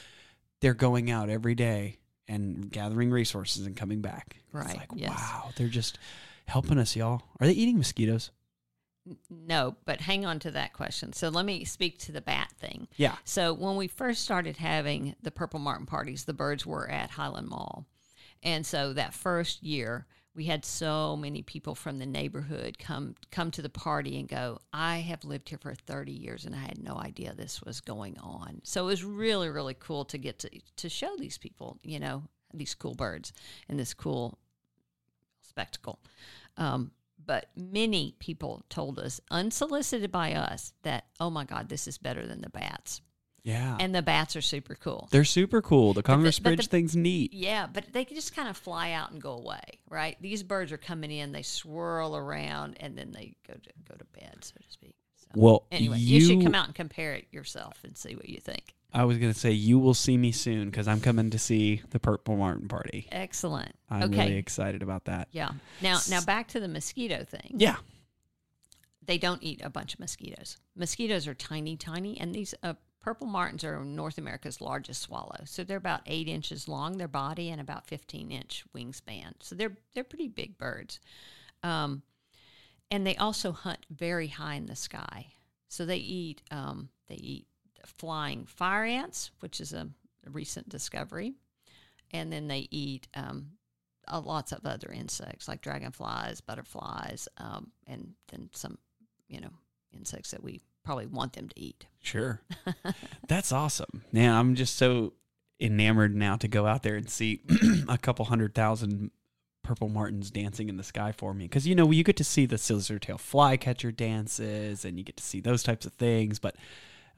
[0.60, 1.98] they're going out every day
[2.28, 4.36] and gathering resources and coming back.
[4.52, 5.10] Right, It's like, yes.
[5.10, 5.98] wow, they're just
[6.46, 7.22] helping us, y'all.
[7.40, 8.30] Are they eating mosquitoes?
[9.28, 11.12] No, but hang on to that question.
[11.12, 12.88] So let me speak to the bat thing.
[12.96, 13.16] Yeah.
[13.24, 17.48] So when we first started having the Purple Martin parties, the birds were at Highland
[17.48, 17.86] Mall.
[18.42, 23.50] And so that first year, we had so many people from the neighborhood come come
[23.50, 26.82] to the party and go, I have lived here for 30 years and I had
[26.82, 28.60] no idea this was going on.
[28.62, 32.22] So it was really, really cool to get to, to show these people, you know,
[32.54, 33.32] these cool birds
[33.68, 34.38] and this cool
[35.42, 35.98] spectacle.
[36.56, 36.92] Um,
[37.24, 42.26] but many people told us, unsolicited by us, that, oh my God, this is better
[42.26, 43.00] than the bats.
[43.42, 43.76] Yeah.
[43.80, 45.08] And the bats are super cool.
[45.10, 45.94] they're super cool.
[45.94, 47.32] The Congress the- Bridge thing's neat.
[47.32, 50.16] Yeah, but they can just kind of fly out and go away, right?
[50.20, 54.04] These birds are coming in, they swirl around, and then they go to go to
[54.20, 54.94] bed, so to speak.
[55.16, 58.40] So, Well, anyway, you, should come out and compare it yourself and see what you
[58.40, 58.74] think.
[58.92, 61.82] I was going to say you will see me soon because I'm coming to see
[61.90, 63.06] the Purple Martin party.
[63.12, 63.72] Excellent.
[63.88, 64.24] I'm okay.
[64.24, 65.28] really excited about that.
[65.30, 65.50] Yeah.
[65.80, 67.54] Now, now back to the mosquito thing.
[67.56, 67.76] Yeah.
[69.10, 70.56] they don't eat a bunch of mosquitoes.
[70.76, 75.40] Mosquitoes are tiny, tiny, and these uh, purple martins are North America's largest swallow.
[75.46, 79.32] So they're about eight inches long, their body, and about fifteen inch wingspan.
[79.40, 81.00] So they're they're pretty big birds,
[81.64, 82.02] um,
[82.90, 85.26] and they also hunt very high in the sky.
[85.66, 87.46] So they eat um, they eat
[87.84, 89.88] flying fire ants, which is a,
[90.26, 91.34] a recent discovery,
[92.12, 93.52] and then they eat um,
[94.08, 98.78] uh, lots of other insects like dragonflies, butterflies, um, and then some,
[99.28, 99.50] you know,
[99.92, 101.86] insects that we probably want them to eat.
[102.00, 102.42] Sure.
[103.28, 104.02] That's awesome.
[104.12, 105.14] Man, I'm just so
[105.60, 107.42] enamored now to go out there and see
[107.88, 109.10] a couple hundred thousand
[109.62, 112.46] purple martins dancing in the sky for me because you know you get to see
[112.46, 116.56] the scissor-tail flycatcher dances and you get to see those types of things but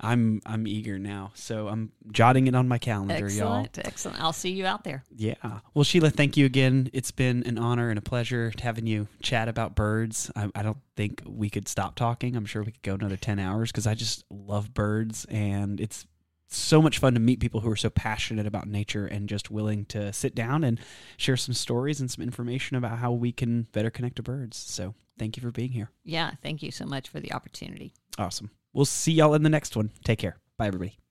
[0.01, 4.21] i'm i'm eager now so i'm jotting it on my calendar y'all Excellent, excellent.
[4.21, 5.05] I'll see you out there.
[5.15, 5.35] yeah.
[5.75, 6.91] Well, Shelia, thank you again.
[6.93, 10.31] It's been an honor and a pleasure having you chat about birds.
[10.37, 12.37] I, I don't think we could stop talking.
[12.37, 16.07] I'm sure we could go another 10 hours because I just love birds and it's
[16.49, 19.85] so much fun to meet people who are so passionate about nature and just willing
[19.87, 20.79] to sit down and
[21.17, 24.57] share some stories and some information about how we can better connect to birds.
[24.57, 25.91] So thank you for being here.
[26.05, 27.95] Yeah, thank you so much for the opportunity.
[28.19, 28.51] Awesome.
[28.73, 29.91] We'll see y'all in the next one.
[30.05, 30.37] Take care.
[30.57, 31.02] Bye, everybody.